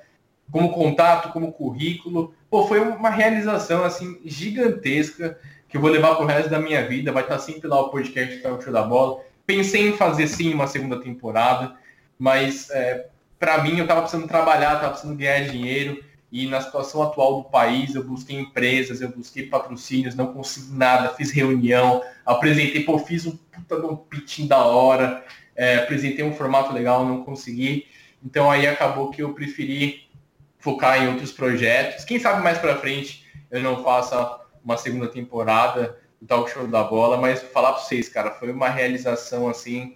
[0.52, 2.34] como contato, como currículo.
[2.50, 5.38] Pô, foi uma realização, assim, gigantesca,
[5.70, 7.12] que eu vou levar pro resto da minha vida.
[7.12, 9.22] Vai estar sempre lá o podcast do Show da Bola.
[9.46, 11.76] Pensei em fazer, sim, uma segunda temporada,
[12.18, 13.06] mas é,
[13.38, 16.04] para mim, eu estava precisando trabalhar, estava precisando ganhar dinheiro
[16.34, 21.10] e na situação atual do país, eu busquei empresas, eu busquei patrocínios, não consegui nada,
[21.10, 25.24] fiz reunião, apresentei, pô, fiz um puta de um pitching da hora,
[25.56, 27.86] é, apresentei um formato legal, não consegui.
[28.26, 30.10] Então aí acabou que eu preferi
[30.58, 32.04] focar em outros projetos.
[32.04, 36.84] Quem sabe mais para frente eu não faça uma segunda temporada do Talk Show da
[36.84, 39.96] Bola, mas falar para vocês, cara, foi uma realização assim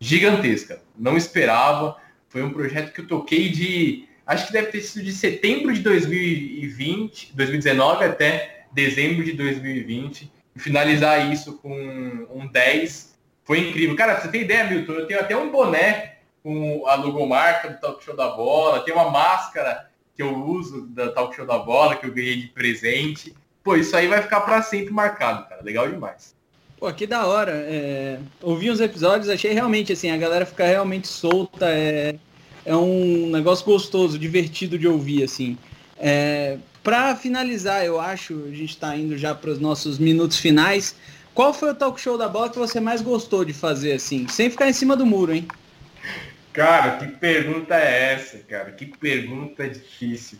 [0.00, 0.82] gigantesca.
[0.98, 1.96] Não esperava.
[2.28, 5.80] Foi um projeto que eu toquei de acho que deve ter sido de setembro de
[5.80, 10.32] 2020, 2019 até dezembro de 2020.
[10.54, 13.14] E finalizar isso com um 10
[13.44, 13.94] foi incrível.
[13.94, 14.92] Cara, você tem ideia, Milton?
[14.92, 19.10] Eu tenho até um boné com a logomarca do Talk Show da Bola, tem uma
[19.10, 23.34] máscara que eu uso da Talk Show da Bola, que eu ganhei de presente.
[23.62, 25.62] Pô, isso aí vai ficar para sempre marcado, cara.
[25.62, 26.34] Legal demais.
[26.78, 27.52] Pô, que da hora.
[27.52, 28.18] É...
[28.40, 31.66] Ouvi os episódios, achei realmente assim, a galera fica realmente solta.
[31.68, 32.16] É
[32.66, 35.56] é um negócio gostoso, divertido de ouvir, assim.
[35.96, 40.96] É, para finalizar, eu acho, a gente está indo já para os nossos minutos finais.
[41.32, 44.26] Qual foi o talk show da bola que você mais gostou de fazer, assim?
[44.26, 45.46] Sem ficar em cima do muro, hein?
[46.52, 48.72] Cara, que pergunta é essa, cara?
[48.72, 50.38] Que pergunta difícil.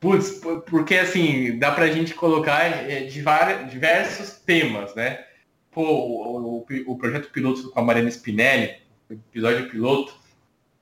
[0.00, 5.24] Putz, porque assim, dá pra gente colocar é, de vários, diversos temas, né?
[5.72, 8.76] Pô, o, o, o projeto piloto com a Mariana Spinelli,
[9.10, 10.14] episódio piloto,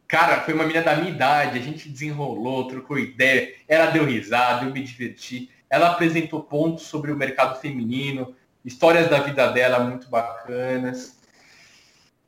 [0.09, 4.64] Cara, foi uma menina da minha idade, a gente desenrolou, trocou ideia, ela deu risada,
[4.64, 5.50] eu me diverti.
[5.68, 8.34] Ela apresentou pontos sobre o mercado feminino,
[8.64, 11.16] histórias da vida dela muito bacanas.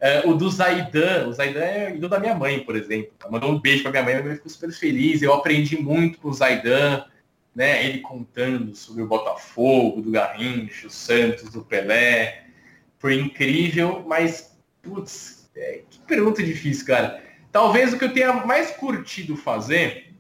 [0.01, 3.13] É, o do Zaidan, o Zaidan é ídolo da minha mãe, por exemplo.
[3.21, 5.23] Ela mandou um beijo pra minha mãe, minha mãe ficou super feliz.
[5.23, 7.05] Eu aprendi muito com o Zaidan,
[7.55, 7.85] né?
[7.85, 12.45] Ele contando sobre o Botafogo, do Garrincha, o Santos, do Pelé.
[12.99, 17.28] Foi incrível, mas, putz, é, que pergunta difícil, cara.
[17.51, 20.15] Talvez o que eu tenha mais curtido fazer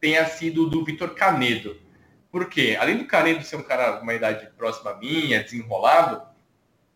[0.00, 1.76] tenha sido do Vitor Canedo.
[2.30, 2.76] Por quê?
[2.78, 6.22] Além do Canedo ser um cara de uma idade próxima à minha, desenrolado,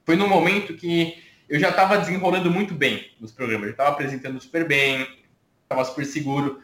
[0.04, 3.66] foi num momento que eu já estava desenrolando muito bem nos programas.
[3.66, 5.06] Eu estava apresentando super bem,
[5.62, 6.60] estava super seguro.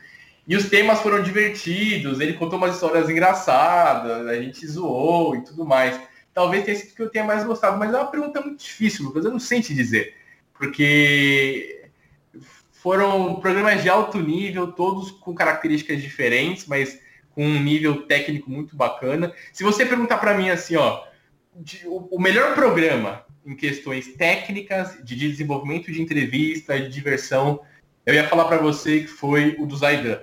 [0.47, 5.65] E os temas foram divertidos, ele contou umas histórias engraçadas, a gente zoou e tudo
[5.65, 5.99] mais.
[6.33, 9.07] Talvez tenha sido o que eu tenha mais gostado, mas é uma pergunta muito difícil,
[9.07, 10.15] Lucas, eu não sei te dizer.
[10.55, 11.76] Porque
[12.87, 17.01] foram programas de alto nível, todos com características diferentes, mas
[17.33, 19.35] com um nível técnico muito bacana.
[19.53, 21.03] Se você perguntar para mim assim, ó,
[21.53, 27.61] de, o, o, melhor programa em questões técnicas, de desenvolvimento de entrevista, de diversão,
[28.07, 30.21] eu ia falar para você que foi o do Zaidan.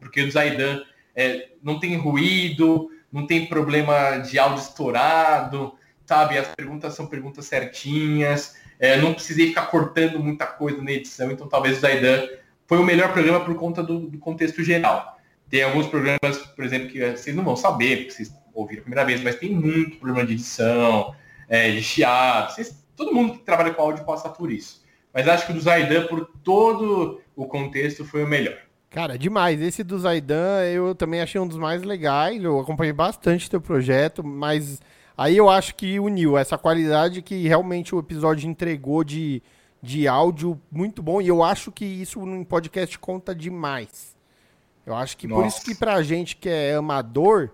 [0.00, 0.82] Porque o Zaidan
[1.14, 6.38] é, não tem ruído, não tem problema de áudio estourado, sabe?
[6.38, 11.48] As perguntas são perguntas certinhas, é, não precisei ficar cortando muita coisa na edição, então
[11.48, 12.26] talvez o Zaidan
[12.66, 15.18] foi o melhor programa por conta do, do, contexto geral.
[15.48, 19.04] Tem alguns programas, por exemplo, que vocês não vão saber, porque vocês ouviram a primeira
[19.04, 21.14] vez, mas tem muito problema de edição,
[21.48, 22.52] é, de chiado.
[22.52, 24.82] Vocês, todo mundo que trabalha com áudio passa por isso.
[25.12, 28.56] Mas acho que o do Zaidan, por todo o contexto, foi o melhor.
[28.90, 29.60] Cara, demais.
[29.60, 32.42] Esse do Zaidan eu também achei um dos mais legais.
[32.42, 34.80] Eu acompanhei bastante teu projeto, mas
[35.16, 39.42] Aí eu acho que uniu essa qualidade que realmente o episódio entregou de,
[39.80, 41.20] de áudio muito bom.
[41.20, 44.16] E eu acho que isso no podcast conta demais.
[44.84, 45.40] Eu acho que Nossa.
[45.40, 47.50] por isso que pra gente que é amador,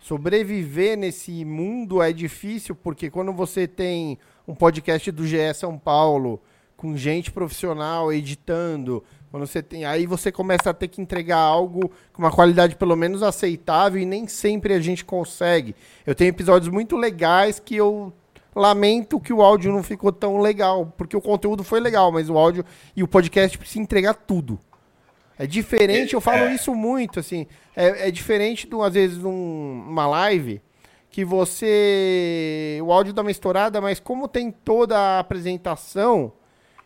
[0.00, 6.40] sobreviver nesse mundo é difícil, porque quando você tem um podcast do GE São Paulo,
[6.76, 11.90] com gente profissional editando, quando você tem, aí você começa a ter que entregar algo
[12.12, 15.74] com uma qualidade pelo menos aceitável e nem sempre a gente consegue.
[16.04, 18.12] Eu tenho episódios muito legais que eu
[18.54, 22.36] lamento que o áudio não ficou tão legal, porque o conteúdo foi legal, mas o
[22.36, 22.64] áudio
[22.96, 24.58] e o podcast precisa entregar tudo.
[25.38, 27.46] É diferente, eu falo isso muito, assim.
[27.74, 30.60] É, é diferente, de, às vezes, um, uma live
[31.08, 32.78] que você.
[32.82, 36.32] O áudio dá uma estourada, mas como tem toda a apresentação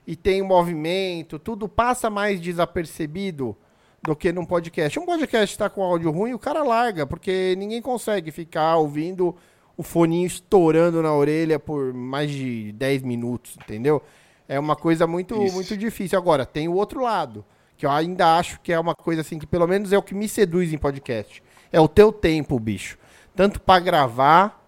[0.07, 3.57] e tem movimento, tudo passa mais desapercebido
[4.03, 4.99] do que num podcast.
[4.99, 9.35] Um podcast está com áudio ruim, o cara larga, porque ninguém consegue ficar ouvindo
[9.77, 14.03] o foninho estourando na orelha por mais de 10 minutos, entendeu?
[14.47, 16.19] É uma coisa muito, muito difícil.
[16.19, 17.45] Agora, tem o outro lado
[17.77, 20.15] que eu ainda acho que é uma coisa assim que pelo menos é o que
[20.15, 21.43] me seduz em podcast.
[21.73, 22.99] É o teu tempo, bicho.
[23.35, 24.65] Tanto para gravar,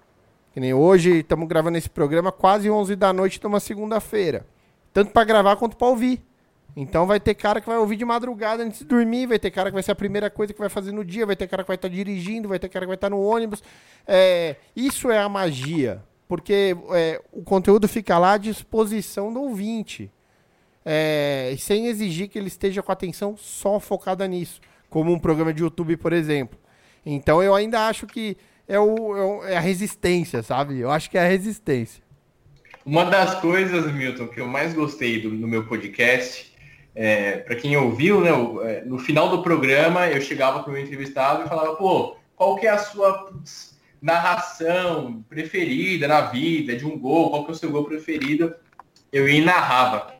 [0.52, 4.46] que nem hoje estamos gravando esse programa quase 11 da noite numa segunda-feira.
[4.96, 6.22] Tanto para gravar quanto para ouvir.
[6.74, 9.68] Então vai ter cara que vai ouvir de madrugada antes de dormir, vai ter cara
[9.68, 11.66] que vai ser a primeira coisa que vai fazer no dia, vai ter cara que
[11.66, 13.62] vai estar tá dirigindo, vai ter cara que vai estar tá no ônibus.
[14.06, 20.10] É, isso é a magia, porque é, o conteúdo fica lá à disposição do ouvinte
[20.82, 25.52] é, sem exigir que ele esteja com a atenção só focada nisso, como um programa
[25.52, 26.58] de YouTube, por exemplo.
[27.04, 28.34] Então eu ainda acho que
[28.66, 30.78] é, o, é, é a resistência, sabe?
[30.78, 32.05] Eu acho que é a resistência.
[32.86, 36.54] Uma das coisas, Milton, que eu mais gostei do, meu podcast,
[36.94, 38.30] é, para quem ouviu, né,
[38.62, 42.54] é, no final do programa eu chegava para o meu entrevistado e falava, pô, qual
[42.54, 47.54] que é a sua putz, narração preferida na vida de um gol, qual que é
[47.54, 48.54] o seu gol preferido?
[49.12, 50.14] Eu ia e narrava.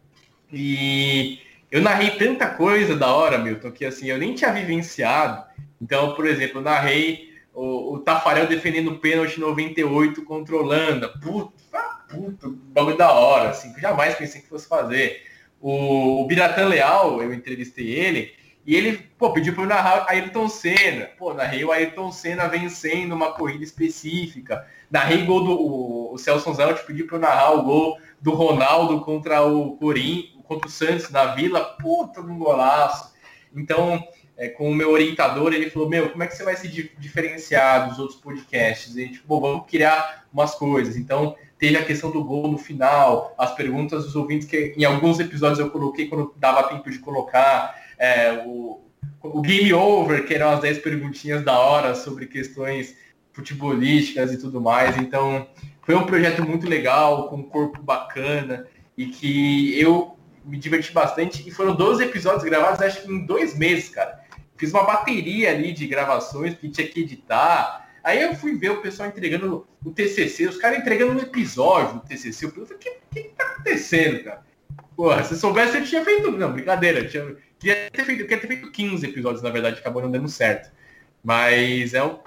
[0.52, 1.38] E
[1.70, 5.44] eu narrei tanta coisa da hora, Milton, que assim, eu nem tinha vivenciado.
[5.80, 11.08] Então, por exemplo, eu narrei o, o Tafarel defendendo o pênalti 98 contra a Holanda.
[11.10, 11.54] Puta,
[12.08, 15.22] puta, bagulho da hora, assim, que eu jamais pensei que fosse fazer.
[15.60, 18.34] O, o Biratan Leal, eu entrevistei ele,
[18.66, 21.06] e ele, pô, pediu para eu narrar Ayrton Senna.
[21.16, 24.66] Pô, narrei o Ayrton Senna vencendo uma corrida específica.
[24.90, 29.02] Narrei gol do o, o Celso Zelt pediu para eu narrar o gol do Ronaldo
[29.02, 33.14] contra o Corinthians, contra o Santos na Vila, puta um golaço.
[33.54, 34.04] Então,
[34.36, 36.68] é, com o meu orientador, ele falou, meu, como é que você vai se
[36.98, 38.94] diferenciar dos outros podcasts?
[38.94, 40.96] E a gente, bom, vamos criar umas coisas.
[40.96, 45.18] Então, teve a questão do gol no final, as perguntas dos ouvintes que em alguns
[45.18, 48.80] episódios eu coloquei quando dava tempo de colocar, é, o,
[49.22, 52.94] o Game Over, que eram as 10 perguntinhas da hora sobre questões
[53.32, 54.98] futebolísticas e tudo mais.
[54.98, 55.46] Então,
[55.82, 58.66] foi um projeto muito legal, com um corpo bacana,
[58.98, 61.46] e que eu me diverti bastante.
[61.46, 64.25] E foram 12 episódios gravados, acho que em dois meses, cara.
[64.56, 67.90] Fiz uma bateria ali de gravações que tinha que editar.
[68.02, 72.06] Aí eu fui ver o pessoal entregando o TCC, os caras entregando um episódio do
[72.06, 72.46] TCC.
[72.46, 74.46] Eu falei, o que, que, que tá acontecendo, cara?
[74.96, 76.30] Porra, se soubesse, eu tinha feito...
[76.30, 77.00] Não, brincadeira.
[77.00, 77.36] Eu tinha...
[77.58, 80.70] Queria ter feito, queria ter feito 15 episódios, na verdade, acabou não dando certo.
[81.22, 82.18] Mas é um,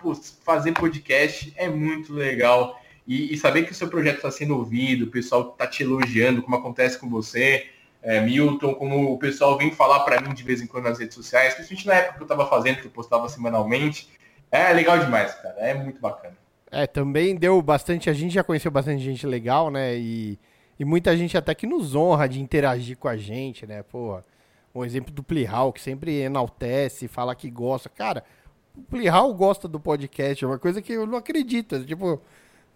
[0.43, 2.80] fazer podcast é muito legal.
[3.07, 6.43] E, e saber que o seu projeto está sendo ouvido, o pessoal está te elogiando,
[6.43, 7.68] como acontece com você
[8.01, 11.15] é, Milton, como o pessoal vem falar para mim de vez em quando nas redes
[11.15, 14.09] sociais, principalmente na época que eu estava fazendo, que eu postava semanalmente.
[14.51, 15.55] É legal demais, cara.
[15.59, 16.35] É muito bacana.
[16.71, 18.09] É, também deu bastante.
[18.09, 19.95] A gente já conheceu bastante gente legal, né?
[19.95, 20.39] E,
[20.80, 23.84] e muita gente até que nos honra de interagir com a gente, né?
[23.84, 24.19] Pô,
[24.73, 27.89] um exemplo do Plihal, que sempre enaltece, fala que gosta.
[27.89, 28.23] Cara,
[28.76, 31.84] o Plihal gosta do podcast, é uma coisa que eu não acredito.
[31.84, 32.21] Tipo,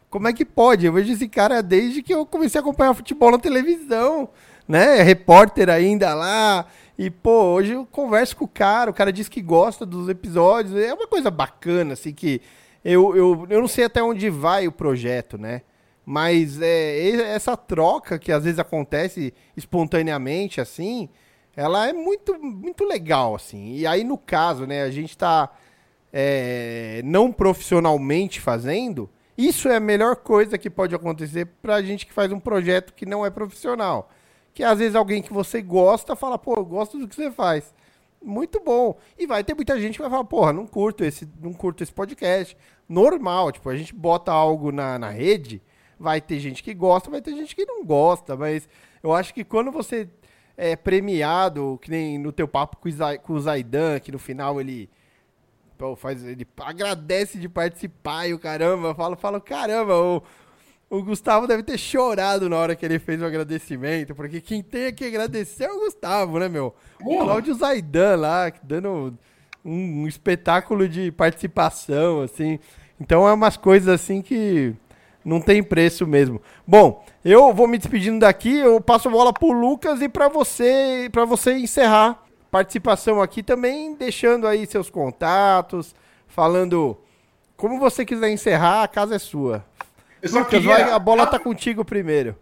[0.10, 0.86] como é que pode?
[0.86, 4.30] Eu vejo esse cara desde que eu comecei a acompanhar futebol na televisão
[4.68, 5.00] né?
[5.00, 6.66] É repórter ainda lá.
[6.98, 10.76] E, pô, hoje eu converso com o cara, o cara diz que gosta dos episódios.
[10.76, 12.42] É uma coisa bacana, assim, que
[12.84, 15.62] eu, eu, eu não sei até onde vai o projeto, né?
[16.06, 21.10] Mas é, essa troca que às vezes acontece espontaneamente, assim,
[21.56, 23.76] ela é muito, muito legal, assim.
[23.76, 25.50] E aí, no caso, né, a gente tá
[26.12, 32.14] é, não profissionalmente fazendo, isso é a melhor coisa que pode acontecer pra gente que
[32.14, 34.12] faz um projeto que não é profissional
[34.54, 37.74] que às vezes alguém que você gosta fala, pô, eu gosto do que você faz.
[38.22, 38.98] Muito bom.
[39.18, 41.92] E vai ter muita gente que vai falar, porra, não curto esse, não curto esse
[41.92, 42.56] podcast.
[42.88, 45.62] Normal, tipo, a gente bota algo na, na rede,
[46.00, 48.68] vai ter gente que gosta, vai ter gente que não gosta, mas
[49.02, 50.08] eu acho que quando você
[50.56, 54.90] é premiado, que nem no teu papo com o Zaidan, que no final ele
[55.98, 60.24] faz, ele agradece de participar e o caramba, eu falo, falo, caramba, o,
[60.94, 64.94] o Gustavo deve ter chorado na hora que ele fez o agradecimento, porque quem tem
[64.94, 66.76] que agradecer é o Gustavo, né, meu?
[67.04, 69.18] O Cláudio Zaidan lá, dando
[69.66, 72.60] um, um, espetáculo de participação, assim.
[73.02, 74.76] Então é umas coisas assim que
[75.26, 76.40] não tem preço mesmo.
[76.66, 81.10] Bom, eu vou me despedindo daqui, eu passo a bola pro Lucas e para você,
[81.12, 85.96] para você encerrar participação aqui também, deixando aí seus contatos,
[86.28, 86.96] falando
[87.58, 89.66] como você quiser encerrar, a casa é sua.
[90.32, 90.70] Lucas, queria...
[90.70, 92.36] vai, a bola tá contigo primeiro.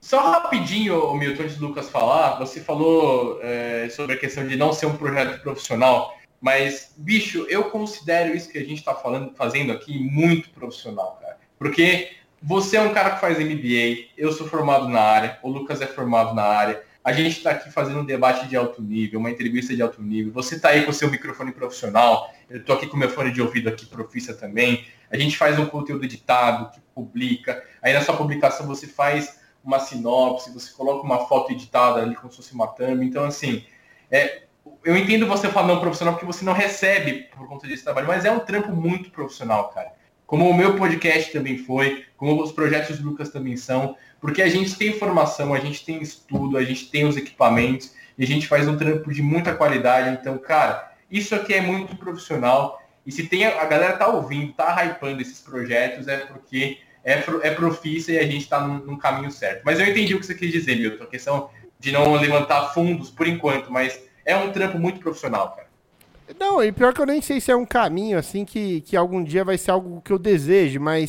[0.00, 4.72] Só rapidinho, Milton, antes do Lucas falar, você falou é, sobre a questão de não
[4.72, 9.72] ser um projeto profissional, mas, bicho, eu considero isso que a gente está falando, fazendo
[9.72, 11.36] aqui muito profissional, cara.
[11.58, 15.80] Porque você é um cara que faz MBA, eu sou formado na área, o Lucas
[15.80, 19.30] é formado na área, a gente está aqui fazendo um debate de alto nível, uma
[19.30, 22.86] entrevista de alto nível, você está aí com o seu microfone profissional, eu estou aqui
[22.86, 26.70] com o meu fone de ouvido aqui profissa também, a gente faz um conteúdo editado,
[26.70, 32.00] que publica, aí na sua publicação você faz uma sinopse, você coloca uma foto editada
[32.00, 33.64] ali como se fosse uma thumb, então assim,
[34.10, 34.42] é,
[34.84, 38.24] eu entendo você falar não profissional porque você não recebe por conta desse trabalho, mas
[38.24, 39.98] é um trampo muito profissional, cara
[40.28, 44.48] como o meu podcast também foi, como os projetos do Lucas também são, porque a
[44.48, 48.46] gente tem formação, a gente tem estudo, a gente tem os equipamentos, e a gente
[48.46, 50.18] faz um trampo de muita qualidade.
[50.20, 52.78] Então, cara, isso aqui é muito profissional.
[53.08, 57.50] E se tem a, galera tá ouvindo, tá hypando esses projetos, é porque é, é
[57.54, 59.62] profícia e a gente está num, num, caminho certo.
[59.64, 61.48] Mas eu entendi o que você quis dizer, Milton, a questão
[61.80, 65.68] de não levantar fundos por enquanto, mas é um trampo muito profissional, cara.
[66.38, 69.24] Não, e pior que eu nem sei se é um caminho, assim, que, que algum
[69.24, 71.08] dia vai ser algo que eu deseje, mas,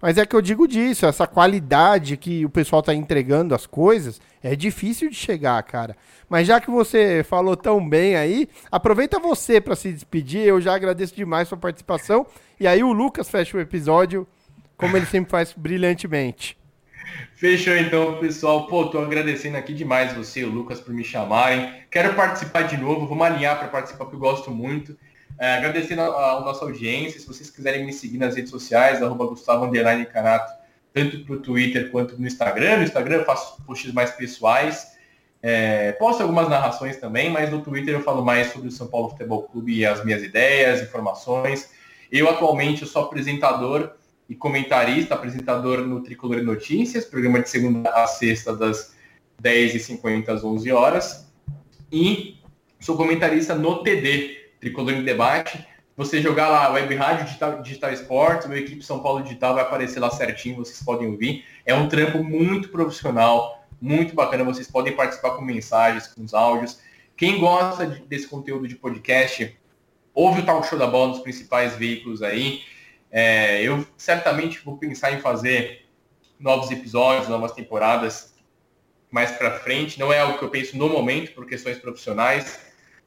[0.00, 4.20] mas é que eu digo disso, essa qualidade que o pessoal tá entregando as coisas,
[4.40, 5.96] é difícil de chegar, cara.
[6.30, 10.72] Mas já que você falou tão bem aí, aproveita você para se despedir, eu já
[10.76, 12.24] agradeço demais sua participação,
[12.58, 14.24] e aí o Lucas fecha o episódio,
[14.76, 16.56] como ele sempre faz brilhantemente.
[17.34, 18.68] Fechou então, pessoal.
[18.68, 21.82] Pô, tô agradecendo aqui demais você e o Lucas por me chamarem.
[21.90, 24.96] Quero participar de novo, vamos alinhar para participar, porque eu gosto muito.
[25.36, 27.18] É, agradecendo a, a, nossa audiência.
[27.18, 30.52] Se vocês quiserem me seguir nas redes sociais, arroba Gustavo Underline Canato,
[30.92, 32.76] tanto para o Twitter quanto no Instagram.
[32.76, 34.99] No Instagram eu faço posts mais pessoais.
[35.42, 39.10] É, posto algumas narrações também, mas no Twitter eu falo mais sobre o São Paulo
[39.10, 41.70] Futebol Clube e as minhas ideias, informações.
[42.12, 43.92] Eu atualmente sou apresentador
[44.28, 48.94] e comentarista, apresentador no Tricolor Notícias, programa de segunda a sexta, das
[49.42, 51.32] 10h50 às 11 horas.
[51.90, 52.38] E
[52.78, 55.66] sou comentarista no TD, Tricolor em Debate.
[55.96, 60.00] Você jogar lá Web Rádio Digital, Digital Esportes, meu equipe São Paulo Digital vai aparecer
[60.00, 61.44] lá certinho, vocês podem ouvir.
[61.66, 64.44] É um trampo muito profissional, muito bacana.
[64.44, 66.80] Vocês podem participar com mensagens, com os áudios.
[67.16, 69.56] Quem gosta desse conteúdo de podcast,
[70.14, 72.62] ouve o Talk Show da Bola nos principais veículos aí.
[73.10, 75.86] É, eu certamente vou pensar em fazer
[76.38, 78.34] novos episódios, novas temporadas
[79.10, 79.98] mais para frente.
[79.98, 82.60] Não é algo que eu penso no momento por questões profissionais,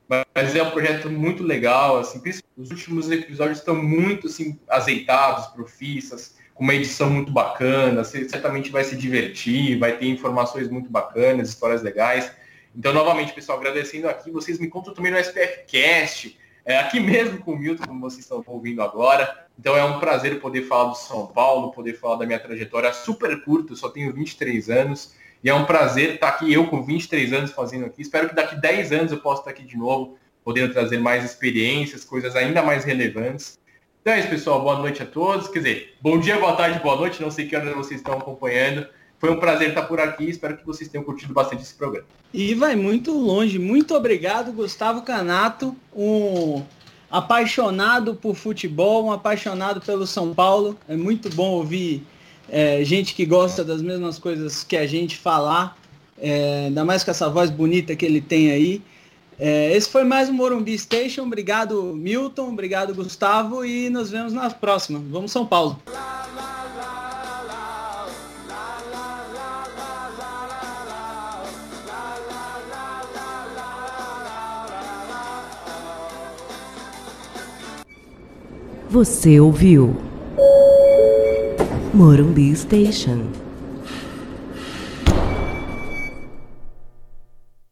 [0.08, 1.98] mas é um projeto muito legal.
[2.00, 2.22] Assim,
[2.58, 8.04] os últimos episódios estão muito assim azeitados, profissas, com uma edição muito bacana.
[8.04, 12.32] Você certamente vai se divertir, vai ter informações muito bacanas, histórias legais.
[12.76, 14.32] Então, novamente, pessoal, agradecendo aqui.
[14.32, 18.22] Vocês me contam também no SPF Cast, é, aqui mesmo com o Milton, como vocês
[18.22, 19.48] estão ouvindo agora.
[19.60, 23.44] Então é um prazer poder falar do São Paulo, poder falar da minha trajetória super
[23.44, 25.14] curta, eu só tenho 23 anos.
[25.44, 28.02] E é um prazer estar aqui, eu com 23 anos fazendo aqui.
[28.02, 32.06] Espero que daqui 10 anos eu possa estar aqui de novo, podendo trazer mais experiências,
[32.06, 33.60] coisas ainda mais relevantes.
[34.04, 34.62] Então é isso, pessoal.
[34.62, 35.48] Boa noite a todos.
[35.48, 37.22] Quer dizer, bom dia, boa tarde, boa noite.
[37.22, 38.86] Não sei que horas vocês estão acompanhando.
[39.18, 40.26] Foi um prazer estar por aqui.
[40.26, 42.06] Espero que vocês tenham curtido bastante esse programa.
[42.34, 43.58] E vai muito longe.
[43.58, 45.74] Muito obrigado, Gustavo Canato.
[45.96, 46.64] Um
[47.10, 50.78] apaixonado por futebol, um apaixonado pelo São Paulo.
[50.90, 52.06] É muito bom ouvir
[52.50, 55.78] é, gente que gosta das mesmas coisas que a gente falar,
[56.20, 58.82] é, ainda mais com essa voz bonita que ele tem aí.
[59.40, 61.24] É, esse foi mais um Morumbi Station.
[61.24, 62.50] Obrigado, Milton.
[62.50, 63.66] Obrigado, Gustavo.
[63.66, 65.02] E nos vemos na próxima.
[65.10, 65.80] Vamos, São Paulo.
[78.90, 79.96] Você ouviu
[81.94, 83.43] Morumbi Station.